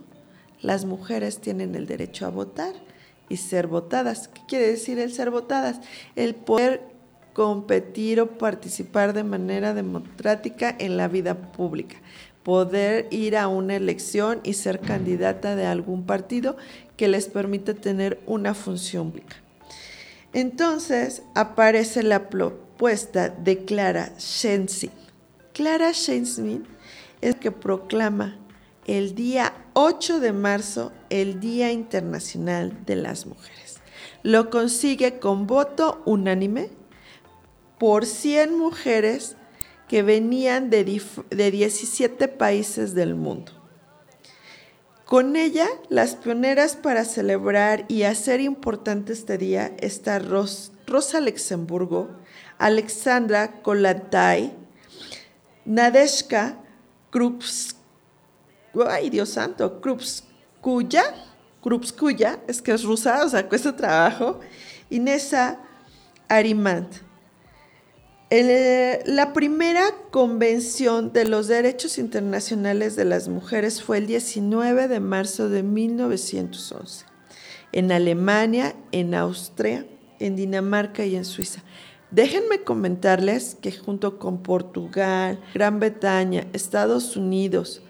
las 0.62 0.86
mujeres 0.86 1.40
tienen 1.40 1.74
el 1.74 1.86
derecho 1.86 2.24
a 2.24 2.30
votar 2.30 2.87
y 3.28 3.36
ser 3.36 3.66
votadas. 3.66 4.28
¿Qué 4.28 4.40
quiere 4.48 4.68
decir 4.68 4.98
el 4.98 5.12
ser 5.12 5.30
votadas? 5.30 5.80
El 6.16 6.34
poder 6.34 6.82
competir 7.32 8.20
o 8.20 8.36
participar 8.36 9.12
de 9.12 9.22
manera 9.22 9.72
democrática 9.72 10.74
en 10.78 10.96
la 10.96 11.06
vida 11.06 11.34
pública, 11.52 11.96
poder 12.42 13.06
ir 13.12 13.36
a 13.36 13.46
una 13.46 13.76
elección 13.76 14.40
y 14.42 14.54
ser 14.54 14.80
candidata 14.80 15.54
de 15.54 15.66
algún 15.66 16.04
partido 16.04 16.56
que 16.96 17.06
les 17.06 17.28
permita 17.28 17.74
tener 17.74 18.18
una 18.26 18.54
función 18.54 19.10
pública. 19.10 19.36
Entonces 20.32 21.22
aparece 21.34 22.02
la 22.02 22.28
propuesta 22.28 23.28
de 23.28 23.64
Clara 23.64 24.12
Shenzin. 24.18 24.90
Clara 25.52 25.92
Shenzin 25.92 26.66
es 27.20 27.36
que 27.36 27.50
proclama 27.50 28.36
el 28.88 29.14
día 29.14 29.52
8 29.74 30.18
de 30.18 30.32
marzo 30.32 30.92
el 31.10 31.40
Día 31.40 31.70
Internacional 31.70 32.86
de 32.86 32.96
las 32.96 33.26
Mujeres. 33.26 33.80
Lo 34.22 34.48
consigue 34.50 35.20
con 35.20 35.46
voto 35.46 36.02
unánime 36.06 36.70
por 37.78 38.06
100 38.06 38.58
mujeres 38.58 39.36
que 39.88 40.02
venían 40.02 40.70
de, 40.70 40.84
17 40.84 42.28
países 42.28 42.94
del 42.94 43.14
mundo. 43.14 43.52
Con 45.04 45.36
ella, 45.36 45.68
las 45.90 46.16
pioneras 46.16 46.74
para 46.76 47.04
celebrar 47.04 47.84
y 47.88 48.02
hacer 48.02 48.40
importante 48.40 49.12
este 49.12 49.36
día 49.38 49.74
está 49.80 50.18
Rosa 50.18 51.20
Luxemburgo, 51.20 52.08
Alexandra 52.58 53.60
Kollontai, 53.62 54.54
Nadeshka 55.66 56.58
Krupskaya, 57.10 57.77
ay 58.86 59.10
Dios 59.10 59.30
santo, 59.30 59.80
Krupskaya, 59.80 61.14
Krupskaya, 61.62 62.40
es 62.46 62.60
que 62.60 62.72
es 62.72 62.84
rusa, 62.84 63.24
o 63.24 63.28
sea, 63.28 63.48
cuesta 63.48 63.74
trabajo, 63.74 64.40
Inesa 64.90 65.58
Arimant. 66.28 67.08
Eh, 68.30 69.02
la 69.06 69.32
primera 69.32 69.84
convención 70.10 71.14
de 71.14 71.24
los 71.24 71.48
derechos 71.48 71.96
internacionales 71.96 72.94
de 72.94 73.06
las 73.06 73.28
mujeres 73.28 73.82
fue 73.82 73.98
el 73.98 74.06
19 74.06 74.86
de 74.86 75.00
marzo 75.00 75.48
de 75.48 75.62
1911, 75.62 77.06
en 77.72 77.90
Alemania, 77.90 78.74
en 78.92 79.14
Austria, 79.14 79.86
en 80.18 80.36
Dinamarca 80.36 81.06
y 81.06 81.16
en 81.16 81.24
Suiza. 81.24 81.62
Déjenme 82.10 82.62
comentarles 82.64 83.56
que 83.60 83.72
junto 83.72 84.18
con 84.18 84.42
Portugal, 84.42 85.40
Gran 85.54 85.80
Bretaña, 85.80 86.46
Estados 86.52 87.16
Unidos, 87.16 87.82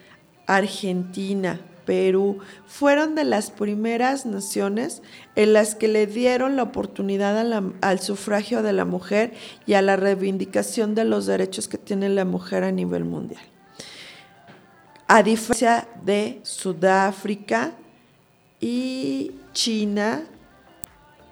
Argentina, 0.49 1.61
Perú, 1.85 2.39
fueron 2.67 3.15
de 3.15 3.25
las 3.25 3.51
primeras 3.51 4.27
naciones 4.27 5.03
en 5.37 5.53
las 5.53 5.75
que 5.75 5.89
le 5.89 6.07
dieron 6.07 6.57
la 6.57 6.65
oportunidad 6.65 7.51
al 7.81 8.01
sufragio 8.01 8.63
de 8.63 8.73
la 8.73 8.85
mujer 8.85 9.33
y 9.67 9.75
a 9.75 9.83
la 9.83 9.97
reivindicación 9.97 10.95
de 10.95 11.05
los 11.05 11.27
derechos 11.27 11.69
que 11.69 11.79
tiene 11.79 12.09
la 12.09 12.25
mujer 12.25 12.65
a 12.65 12.73
nivel 12.73 13.05
mundial. 13.05 13.43
A 15.07 15.23
diferencia 15.23 15.89
de 16.05 16.41
Sudáfrica 16.43 17.73
y 18.61 19.33
China, 19.53 20.25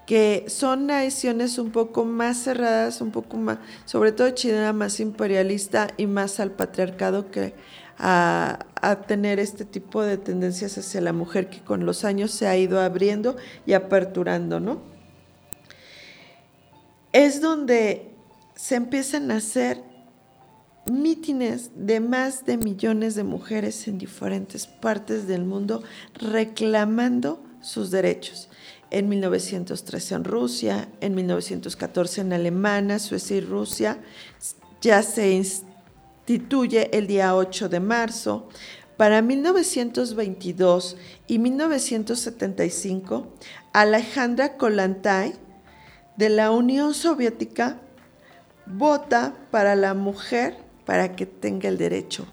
que 0.07 0.45
son 0.47 0.87
naciones 0.87 1.59
un 1.59 1.71
poco 1.71 2.05
más 2.05 2.37
cerradas, 2.37 3.01
un 3.01 3.11
poco 3.11 3.37
más, 3.37 3.59
sobre 3.85 4.11
todo 4.11 4.29
China 4.31 4.73
más 4.73 4.99
imperialista 4.99 5.89
y 5.97 6.07
más 6.07 6.39
al 6.39 6.51
patriarcado 6.51 7.29
que 7.29 7.53
a, 7.97 8.59
tener 9.07 9.39
este 9.39 9.65
tipo 9.65 10.03
de 10.03 10.17
tendencias 10.17 10.77
hacia 10.77 11.01
la 11.01 11.13
mujer 11.13 11.49
que 11.49 11.61
con 11.61 11.85
los 11.85 12.03
años 12.05 12.31
se 12.31 12.47
ha 12.47 12.55
ido 12.55 12.79
abriendo 12.79 13.35
y 13.65 13.73
aperturando, 13.73 14.59
¿no? 14.59 14.81
Es 17.11 17.41
donde 17.41 18.11
se 18.55 18.75
empiezan 18.75 19.31
a 19.31 19.37
hacer 19.37 19.81
mítines 20.85 21.71
de 21.75 21.99
más 21.99 22.45
de 22.45 22.57
millones 22.57 23.15
de 23.15 23.23
mujeres 23.23 23.87
en 23.87 23.97
diferentes 23.97 24.67
partes 24.67 25.27
del 25.27 25.43
mundo 25.43 25.83
reclamando 26.13 27.43
sus 27.61 27.91
derechos. 27.91 28.49
En 28.89 29.09
1913 29.09 30.15
en 30.15 30.23
Rusia, 30.23 30.87
en 31.01 31.13
1914 31.15 32.21
en 32.21 32.33
Alemania, 32.33 32.99
Suecia 32.99 33.37
y 33.37 33.41
Rusia 33.41 33.99
ya 34.81 35.01
se 35.03 35.31
instituye 36.27 36.89
el 36.91 37.07
día 37.07 37.35
8 37.35 37.69
de 37.69 37.79
marzo. 37.79 38.49
Para 38.97 39.21
1922 39.21 40.97
y 41.27 41.39
1975, 41.39 43.27
Alejandra 43.71 44.57
Kollontai 44.57 45.35
de 46.17 46.29
la 46.29 46.51
Unión 46.51 46.93
Soviética 46.93 47.79
vota 48.65 49.35
para 49.51 49.75
la 49.75 49.93
mujer 49.93 50.57
para 50.85 51.15
que 51.15 51.25
tenga 51.25 51.69
el 51.69 51.77
derecho 51.77 52.27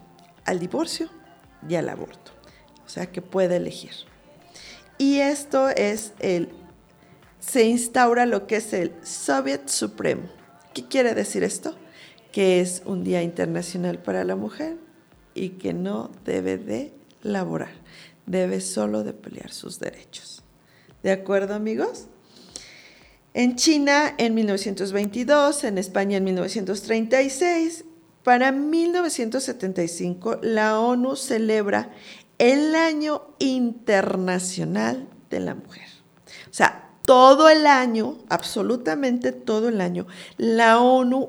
al 0.45 0.59
divorcio 0.59 1.09
y 1.69 1.77
al 1.77 1.89
aborto, 1.89 2.33
o 2.85 2.89
sea 2.89 3.13
que 3.13 3.23
puede 3.23 3.57
elegir. 3.57 3.93
Y 4.99 5.21
esto 5.21 5.69
es 5.69 6.15
el, 6.19 6.49
se 7.39 7.65
instaura 7.65 8.27
lo 8.27 8.49
que 8.49 8.57
es 8.57 8.73
el 8.73 8.93
Soviet 9.05 9.69
Supremo. 9.69 10.29
¿Qué 10.73 10.85
quiere 10.89 11.15
decir 11.15 11.45
esto? 11.45 11.77
Que 12.35 12.61
es 12.61 12.83
un 12.85 13.05
Día 13.05 13.23
Internacional 13.23 14.01
para 14.01 14.25
la 14.25 14.35
Mujer 14.35 14.77
y 15.35 15.51
que 15.51 15.73
no 15.73 16.11
debe 16.25 16.59
de 16.59 16.93
laborar, 17.23 17.71
debe 18.27 18.61
solo 18.61 19.05
de 19.05 19.13
pelear 19.13 19.53
sus 19.53 19.79
derechos. 19.79 20.43
¿De 21.05 21.13
acuerdo 21.13 21.55
amigos? 21.55 22.07
En 23.35 23.55
China 23.55 24.17
en 24.19 24.35
1922, 24.35 25.63
en 25.63 25.79
España 25.79 26.17
en 26.17 26.25
1936, 26.25 27.85
para 28.25 28.51
1975 28.51 30.41
la 30.43 30.81
ONU 30.81 31.15
celebra 31.15 31.93
el 32.39 32.75
Año 32.75 33.29
Internacional 33.39 35.09
de 35.31 35.39
la 35.39 35.55
Mujer. 35.55 35.87
O 36.51 36.53
sea, 36.53 36.84
todo 37.05 37.49
el 37.51 37.67
año, 37.67 38.17
absolutamente 38.29 39.33
todo 39.33 39.69
el 39.69 39.81
año, 39.81 40.07
la 40.37 40.81
ONU 40.81 41.29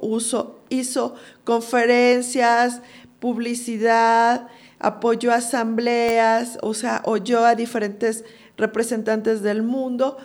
hizo 0.70 1.16
conferencias, 1.44 2.82
publicidad, 3.20 4.48
apoyó 4.80 5.34
asambleas, 5.34 6.58
o 6.62 6.74
sea, 6.74 7.02
oyó 7.06 7.46
a 7.46 7.56
diferentes 7.56 8.24
representantes 8.58 9.42
del 9.42 9.64
mundo 9.64 10.18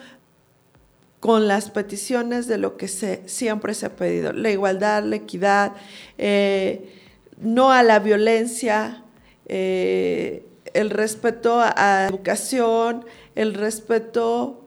con 1.19 1.49
las 1.49 1.71
peticiones 1.71 2.47
de 2.47 2.59
lo 2.59 2.77
que 2.77 2.89
se, 2.89 3.23
siempre 3.27 3.75
se 3.75 3.87
ha 3.87 3.97
pedido, 3.97 4.33
la 4.33 4.51
igualdad, 4.51 5.03
la 5.03 5.17
equidad, 5.17 5.73
eh, 6.17 6.95
no 7.39 7.73
a 7.73 7.83
la 7.83 7.99
violencia, 7.99 9.03
eh, 9.47 10.47
el 10.73 10.91
respeto 10.91 11.61
a 11.61 11.75
la 11.77 12.07
educación, 12.09 13.05
el 13.35 13.55
respeto 13.55 14.60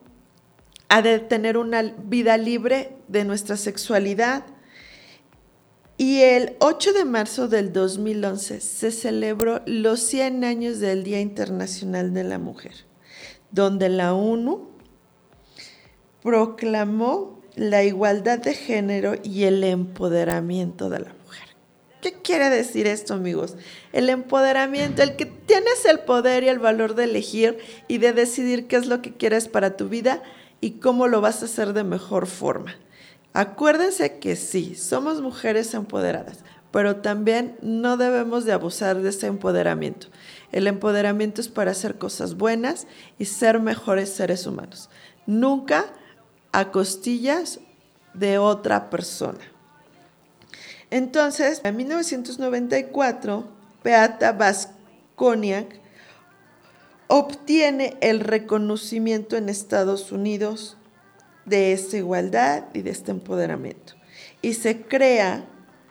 a 0.88 1.02
de 1.02 1.18
tener 1.18 1.56
una 1.56 1.82
vida 1.82 2.36
libre 2.36 2.96
de 3.08 3.24
nuestra 3.24 3.56
sexualidad. 3.56 4.44
Y 5.96 6.20
el 6.22 6.56
8 6.58 6.92
de 6.92 7.04
marzo 7.04 7.48
del 7.48 7.72
2011 7.72 8.60
se 8.60 8.90
celebró 8.90 9.62
los 9.66 10.00
100 10.00 10.44
años 10.44 10.80
del 10.80 11.04
Día 11.04 11.20
Internacional 11.20 12.12
de 12.12 12.24
la 12.24 12.38
Mujer, 12.38 12.74
donde 13.50 13.88
la 13.88 14.14
ONU 14.14 14.68
proclamó 16.22 17.40
la 17.54 17.84
igualdad 17.84 18.38
de 18.38 18.54
género 18.54 19.14
y 19.22 19.44
el 19.44 19.62
empoderamiento 19.62 20.90
de 20.90 21.00
la 21.00 21.12
mujer. 21.12 21.24
¿Qué 22.00 22.12
quiere 22.12 22.50
decir 22.50 22.86
esto, 22.86 23.14
amigos? 23.14 23.56
El 23.92 24.10
empoderamiento, 24.10 25.02
el 25.02 25.16
que 25.16 25.26
tienes 25.26 25.84
el 25.86 26.00
poder 26.00 26.42
y 26.42 26.48
el 26.48 26.58
valor 26.58 26.94
de 26.94 27.04
elegir 27.04 27.58
y 27.88 27.98
de 27.98 28.12
decidir 28.12 28.66
qué 28.66 28.76
es 28.76 28.86
lo 28.86 29.00
que 29.00 29.14
quieres 29.14 29.48
para 29.48 29.76
tu 29.76 29.88
vida 29.88 30.22
y 30.60 30.72
cómo 30.72 31.08
lo 31.08 31.20
vas 31.20 31.42
a 31.42 31.46
hacer 31.46 31.72
de 31.72 31.84
mejor 31.84 32.26
forma. 32.26 32.74
Acuérdense 33.32 34.18
que 34.18 34.36
sí, 34.36 34.74
somos 34.76 35.20
mujeres 35.20 35.74
empoderadas, 35.74 36.38
pero 36.70 36.96
también 36.96 37.56
no 37.62 37.96
debemos 37.96 38.44
de 38.44 38.52
abusar 38.52 39.00
de 39.00 39.10
ese 39.10 39.26
empoderamiento. 39.26 40.06
El 40.52 40.66
empoderamiento 40.66 41.40
es 41.40 41.48
para 41.48 41.72
hacer 41.72 41.98
cosas 41.98 42.36
buenas 42.36 42.86
y 43.18 43.24
ser 43.24 43.58
mejores 43.60 44.10
seres 44.10 44.46
humanos. 44.46 44.88
Nunca 45.26 45.86
a 46.52 46.70
costillas 46.70 47.58
de 48.14 48.38
otra 48.38 48.88
persona. 48.88 49.40
Entonces, 50.90 51.60
en 51.64 51.76
1994, 51.76 53.48
Beata 53.82 54.32
Vasconiak 54.32 55.83
obtiene 57.08 57.96
el 58.00 58.20
reconocimiento 58.20 59.36
en 59.36 59.48
Estados 59.48 60.12
Unidos 60.12 60.76
de 61.44 61.72
esta 61.72 61.96
igualdad 61.96 62.64
y 62.72 62.82
de 62.82 62.90
este 62.90 63.10
empoderamiento. 63.10 63.94
Y 64.42 64.54
se 64.54 64.82
crea 64.82 65.44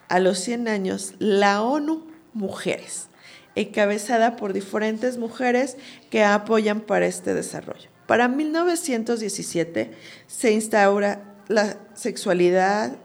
a 0.08 0.18
los 0.18 0.38
100 0.38 0.68
años 0.68 1.14
la 1.18 1.62
ONU 1.62 2.06
Mujeres, 2.32 3.08
encabezada 3.54 4.34
por 4.34 4.52
diferentes 4.52 5.18
mujeres 5.18 5.76
que 6.10 6.24
apoyan 6.24 6.80
para 6.80 7.06
este 7.06 7.32
desarrollo. 7.32 7.88
Para 8.06 8.26
1917 8.28 9.92
se 10.26 10.52
instaura 10.52 11.36
la 11.48 11.78
sexualidad, 11.94 12.96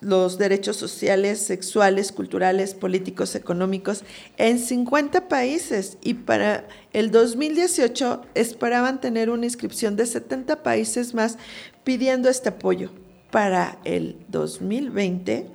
los 0.00 0.38
derechos 0.38 0.76
sociales, 0.76 1.40
sexuales, 1.40 2.12
culturales, 2.12 2.74
políticos, 2.74 3.34
económicos 3.34 4.04
en 4.36 4.58
50 4.58 5.28
países 5.28 5.98
y 6.02 6.14
para 6.14 6.66
el 6.92 7.10
2018 7.10 8.22
esperaban 8.34 9.00
tener 9.00 9.30
una 9.30 9.46
inscripción 9.46 9.96
de 9.96 10.06
70 10.06 10.62
países 10.62 11.14
más 11.14 11.38
pidiendo 11.84 12.28
este 12.28 12.50
apoyo. 12.50 12.90
Para 13.30 13.78
el 13.84 14.16
2020 14.28 15.50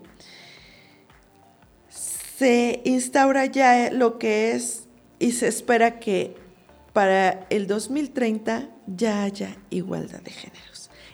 se 1.90 2.82
instaura 2.84 3.46
ya 3.46 3.92
lo 3.92 4.20
que 4.20 4.52
es 4.52 4.84
y 5.20 5.32
se 5.32 5.48
espera 5.48 6.00
que 6.00 6.36
para 6.94 7.46
el 7.50 7.68
2030 7.68 8.70
ya 8.88 9.24
haya 9.24 9.58
igualdad 9.70 10.22
de 10.22 10.32
géneros. 10.32 10.73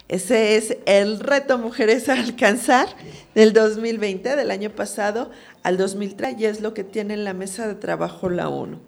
Ese 0.10 0.58
es 0.58 0.76
el 0.88 1.20
reto 1.20 1.60
mujeres 1.60 2.10
a 2.10 2.14
alcanzar 2.14 2.88
del 3.36 3.54
2020, 3.54 4.36
del 4.36 4.50
año 4.50 4.72
pasado 4.72 5.30
al 5.62 5.78
2030, 5.78 6.42
y 6.42 6.46
es 6.46 6.62
lo 6.62 6.74
que 6.74 6.84
tiene 6.84 7.14
en 7.14 7.24
la 7.24 7.34
mesa 7.34 7.68
de 7.68 7.76
trabajo 7.76 8.28
la 8.28 8.50
ONU. 8.50 8.80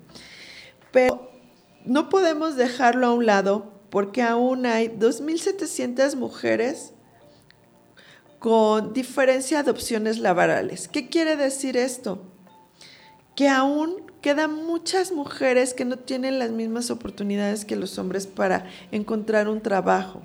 Pero 0.92 1.32
no 1.86 2.10
podemos 2.10 2.56
dejarlo 2.58 3.06
a 3.06 3.14
un 3.14 3.28
lado 3.28 3.72
porque 3.92 4.24
aún 4.24 4.66
hay 4.66 4.88
2.700 4.88 6.16
mujeres 6.16 6.94
con 8.40 8.94
diferencia 8.94 9.62
de 9.62 9.70
opciones 9.70 10.18
laborales. 10.18 10.88
¿Qué 10.88 11.08
quiere 11.08 11.36
decir 11.36 11.78
esto? 11.78 12.24
Que 13.36 13.48
aún 13.48 14.12
quedan 14.22 14.66
muchas 14.66 15.12
mujeres 15.12 15.76
que 15.76 15.86
no 15.86 15.98
tienen 15.98 16.40
las 16.40 16.50
mismas 16.50 16.90
oportunidades 16.90 17.64
que 17.64 17.76
los 17.76 18.00
hombres 18.00 18.26
para 18.26 18.66
encontrar 18.92 19.48
un 19.48 19.62
trabajo. 19.62 20.24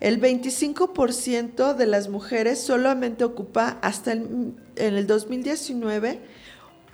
El 0.00 0.20
25% 0.20 1.74
de 1.74 1.86
las 1.86 2.08
mujeres 2.08 2.60
solamente 2.60 3.24
ocupa 3.24 3.78
hasta 3.80 4.12
el, 4.12 4.54
en 4.76 4.94
el 4.94 5.06
2019 5.06 6.20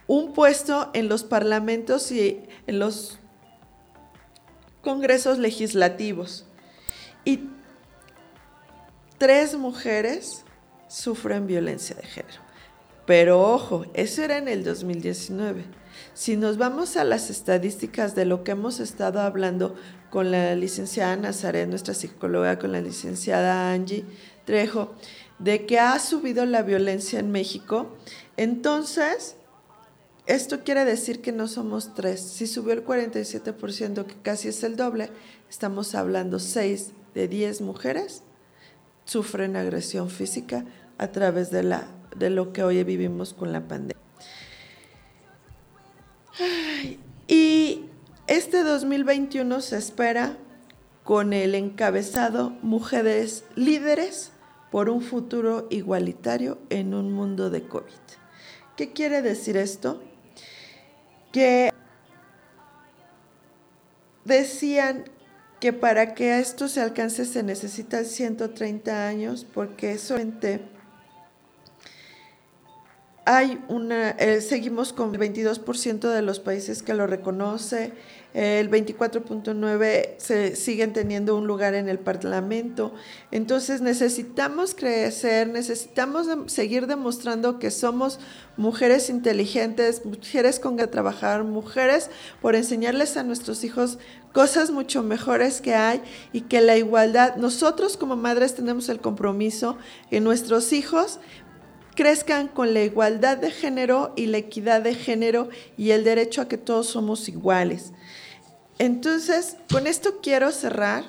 un 0.07 0.33
puesto 0.33 0.91
en 0.95 1.09
los 1.09 1.25
parlamentos 1.25 2.13
y 2.13 2.43
en 2.67 2.79
los 2.79 3.19
congresos 4.83 5.39
legislativos. 5.39 6.47
Y 7.25 7.49
tres 9.19 9.57
mujeres 9.57 10.45
sufren 10.89 11.47
violencia 11.47 11.97
de 11.97 12.03
género. 12.03 12.52
Pero 13.07 13.41
ojo, 13.41 13.85
eso 13.95 14.23
era 14.23 14.39
en 14.39 14.49
el 14.49 14.65
2019. 14.65 15.65
Si 16.15 16.37
nos 16.37 16.57
vamos 16.57 16.97
a 16.97 17.05
las 17.05 17.31
estadísticas 17.31 18.15
de 18.15 18.25
lo 18.25 18.45
que 18.45 18.53
hemos 18.53 18.81
estado 18.81 19.21
hablando 19.21 19.75
con 20.11 20.31
la 20.31 20.55
licenciada 20.55 21.17
Nazaret, 21.17 21.69
nuestra 21.69 21.95
psicóloga, 21.95 22.59
con 22.59 22.73
la 22.73 22.81
licenciada 22.81 23.73
Angie 23.73 24.05
Trejo, 24.45 24.93
de 25.39 25.67
que 25.67 25.79
ha 25.79 25.99
subido 25.99 26.45
la 26.45 26.63
violencia 26.63 27.19
en 27.19 27.33
México, 27.33 27.97
entonces 28.37 29.37
esto 30.27 30.63
quiere 30.65 30.85
decir 30.85 31.21
que 31.21 31.33
no 31.33 31.49
somos 31.49 31.95
tres. 31.95 32.21
Si 32.21 32.47
subió 32.47 32.73
el 32.73 32.85
47%, 32.85 34.07
que 34.07 34.15
casi 34.23 34.49
es 34.49 34.63
el 34.63 34.77
doble, 34.77 35.11
estamos 35.51 35.95
hablando 35.95 36.39
6 36.39 36.93
de 37.15 37.29
10 37.29 37.61
mujeres 37.63 38.23
sufren 39.05 39.57
agresión 39.57 40.11
física 40.11 40.65
a 40.99 41.09
través 41.09 41.51
de, 41.51 41.63
la, 41.63 41.87
de 42.17 42.31
lo 42.31 42.53
que 42.53 42.63
hoy 42.63 42.83
vivimos 42.85 43.35
con 43.35 43.53
la 43.53 43.67
pandemia. 43.67 44.03
y 47.29 47.87
este 48.27 48.63
2021 48.63 49.61
se 49.61 49.77
espera 49.77 50.37
con 51.05 51.33
el 51.33 51.55
encabezado 51.55 52.51
Mujeres 52.63 53.45
Líderes 53.57 54.33
por 54.71 54.89
un 54.89 55.03
futuro 55.03 55.67
igualitario 55.71 56.59
en 56.71 56.95
un 56.95 57.13
mundo 57.13 57.51
de 57.51 57.63
COVID. 57.63 57.93
¿Qué 58.77 58.93
quiere 58.93 59.21
decir 59.21 59.57
esto? 59.57 60.03
Que 61.31 61.73
decían 64.25 65.05
que 65.61 65.73
para 65.73 66.15
que 66.15 66.39
esto 66.39 66.69
se 66.69 66.81
alcance 66.81 67.25
se 67.25 67.43
necesitan 67.43 68.05
130 68.05 69.07
años 69.07 69.47
porque 69.53 69.99
solamente 69.99 70.61
hay 73.25 73.63
una, 73.69 74.11
eh, 74.11 74.41
seguimos 74.41 74.93
con 74.93 75.15
el 75.15 75.21
22% 75.21 76.11
de 76.11 76.23
los 76.23 76.41
países 76.41 76.83
que 76.83 76.95
lo 76.95 77.07
reconoce, 77.07 77.93
el 78.35 78.71
24.9 78.71 80.15
se 80.17 80.57
siguen 80.57 80.95
teniendo 80.95 81.37
un 81.37 81.47
lugar 81.47 81.75
en 81.75 81.89
el 81.91 81.99
Parlamento. 81.99 82.95
Entonces 83.31 83.83
necesitamos 83.83 84.75
crecer, 84.75 85.49
necesitamos 85.49 86.29
seguir 86.47 86.87
demostrando 86.87 87.59
que 87.59 87.71
somos 87.71 88.19
mujeres 88.57 89.11
inteligentes, 89.11 90.07
mujeres 90.07 90.61
con 90.61 90.79
que 90.79 90.87
trabajar, 90.87 91.45
mujeres 91.45 92.09
por 92.41 92.57
enseñarles 92.57 93.19
a 93.19 93.23
nuestros 93.23 93.65
hijos 93.65 93.99
cosas 94.33 94.71
mucho 94.71 95.03
mejores 95.03 95.61
que 95.61 95.75
hay 95.75 96.03
y 96.33 96.43
que 96.43 96.63
la 96.63 96.79
igualdad, 96.79 97.37
nosotros 97.37 97.99
como 97.99 98.17
madres 98.17 98.55
tenemos 98.55 98.89
el 98.89 98.99
compromiso 98.99 99.77
que 100.11 100.21
nuestros 100.21 100.73
hijos 100.73 101.21
crezcan 101.95 102.49
con 102.49 102.75
la 102.75 102.83
igualdad 102.83 103.37
de 103.39 103.51
género 103.51 104.13
y 104.17 104.27
la 104.27 104.39
equidad 104.39 104.83
de 104.83 104.95
género 104.95 105.49
y 105.77 105.91
el 105.91 106.05
derecho 106.05 106.43
a 106.43 106.49
que 106.49 106.59
todos 106.59 106.89
somos 106.89 107.29
iguales. 107.29 107.93
Entonces, 108.79 109.57
con 109.71 109.87
esto 109.87 110.21
quiero 110.23 110.51
cerrar 110.51 111.05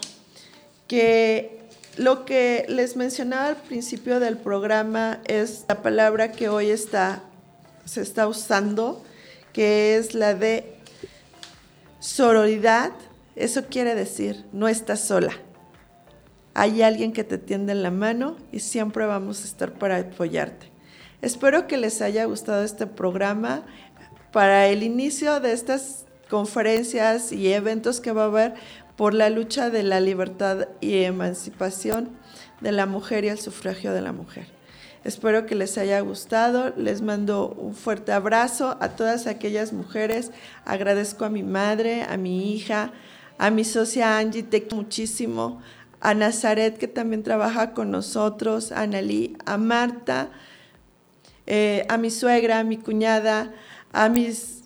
que 0.88 1.60
lo 1.98 2.26
que 2.26 2.66
les 2.70 2.96
mencionaba 2.96 3.48
al 3.48 3.56
principio 3.58 4.20
del 4.20 4.38
programa 4.38 5.22
es 5.26 5.66
la 5.68 5.82
palabra 5.82 6.32
que 6.32 6.50
hoy 6.50 6.70
está, 6.70 7.24
se 7.86 8.02
está 8.02 8.28
usando, 8.28 9.04
que 9.54 9.96
es 9.96 10.14
la 10.14 10.34
de 10.34 10.76
sororidad. 12.00 12.92
Eso 13.36 13.66
quiere 13.70 13.96
decir, 13.96 14.46
no 14.52 14.68
estás 14.68 15.02
sola. 15.02 15.34
Hay 16.56 16.84
alguien 16.84 17.14
que 17.14 17.24
te 17.24 17.38
tiende 17.38 17.74
la 17.74 17.90
mano 17.90 18.38
y 18.52 18.60
siempre 18.60 19.06
vamos 19.06 19.42
a 19.42 19.46
estar 19.46 19.74
para 19.74 19.98
apoyarte. 19.98 20.73
Espero 21.24 21.68
que 21.68 21.78
les 21.78 22.02
haya 22.02 22.26
gustado 22.26 22.66
este 22.66 22.86
programa. 22.86 23.64
Para 24.34 24.68
el 24.68 24.84
inicio 24.84 25.40
de 25.40 25.54
estas 25.54 26.04
conferencias 26.30 27.32
y 27.32 27.54
eventos 27.54 28.02
que 28.02 28.12
va 28.12 28.24
a 28.24 28.26
haber 28.26 28.56
por 28.98 29.14
la 29.14 29.30
lucha 29.30 29.70
de 29.70 29.84
la 29.84 30.02
libertad 30.02 30.68
y 30.82 31.04
emancipación 31.04 32.10
de 32.60 32.74
la 32.74 32.88
mujer 32.88 33.24
y 33.24 33.30
el 33.30 33.40
sufragio 33.40 33.94
de 33.94 34.02
la 34.02 34.12
mujer. 34.12 34.48
Espero 35.06 35.46
que 35.46 35.56
les 35.56 35.78
haya 35.78 36.02
gustado. 36.02 36.74
Les 36.76 37.02
mando 37.02 37.56
un 37.58 37.74
fuerte 37.74 38.12
abrazo 38.12 38.76
a 38.82 38.90
todas 38.90 39.26
aquellas 39.26 39.72
mujeres. 39.72 40.32
Agradezco 40.66 41.24
a 41.24 41.30
mi 41.30 41.44
madre, 41.44 42.04
a 42.04 42.18
mi 42.18 42.54
hija, 42.54 42.92
a 43.38 43.50
mi 43.50 43.64
socia 43.64 44.18
Angie, 44.18 44.44
te 44.44 44.68
muchísimo, 44.76 45.62
a 46.02 46.14
Nazaret 46.16 46.78
que 46.78 46.90
también 46.90 47.24
trabaja 47.24 47.72
con 47.72 47.92
nosotros, 47.92 48.74
a 48.74 48.82
Analí, 48.82 49.38
a 49.46 49.56
Marta, 49.56 50.30
eh, 51.48 51.86
a 51.90 51.98
mi 51.98 52.10
suegra, 52.10 52.60
a 52.60 52.64
mi 52.64 52.78
cuñada, 52.78 53.54
a 53.92 54.10
mis 54.10 54.64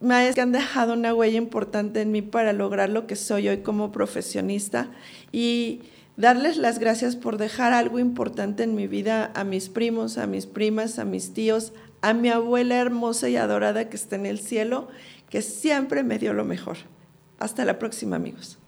maestros 0.00 0.34
que 0.34 0.40
han 0.40 0.52
dejado 0.52 0.94
una 0.94 1.14
huella 1.14 1.38
importante 1.38 2.00
en 2.00 2.10
mí 2.10 2.22
para 2.22 2.52
lograr 2.52 2.88
lo 2.90 3.06
que 3.06 3.16
soy 3.16 3.48
hoy 3.48 3.58
como 3.58 3.92
profesionista 3.92 4.88
y 5.30 5.82
darles 6.16 6.56
las 6.56 6.78
gracias 6.78 7.16
por 7.16 7.38
dejar 7.38 7.72
algo 7.72 7.98
importante 7.98 8.64
en 8.64 8.74
mi 8.74 8.86
vida 8.86 9.30
a 9.34 9.44
mis 9.44 9.68
primos, 9.68 10.18
a 10.18 10.26
mis 10.26 10.46
primas, 10.46 10.98
a 10.98 11.04
mis 11.04 11.32
tíos, 11.32 11.72
a 12.00 12.14
mi 12.14 12.28
abuela 12.28 12.76
hermosa 12.76 13.28
y 13.28 13.36
adorada 13.36 13.88
que 13.88 13.96
está 13.96 14.16
en 14.16 14.26
el 14.26 14.40
cielo, 14.40 14.88
que 15.30 15.40
siempre 15.40 16.02
me 16.02 16.18
dio 16.18 16.32
lo 16.32 16.44
mejor. 16.44 16.78
Hasta 17.38 17.64
la 17.64 17.78
próxima, 17.78 18.16
amigos. 18.16 18.61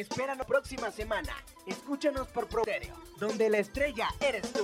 Espera 0.00 0.34
la 0.34 0.44
próxima 0.44 0.90
semana. 0.90 1.32
Escúchanos 1.66 2.28
por 2.28 2.48
Pro 2.48 2.64
donde 3.18 3.48
la 3.48 3.58
estrella 3.58 4.08
eres 4.20 4.52
tú. 4.52 4.62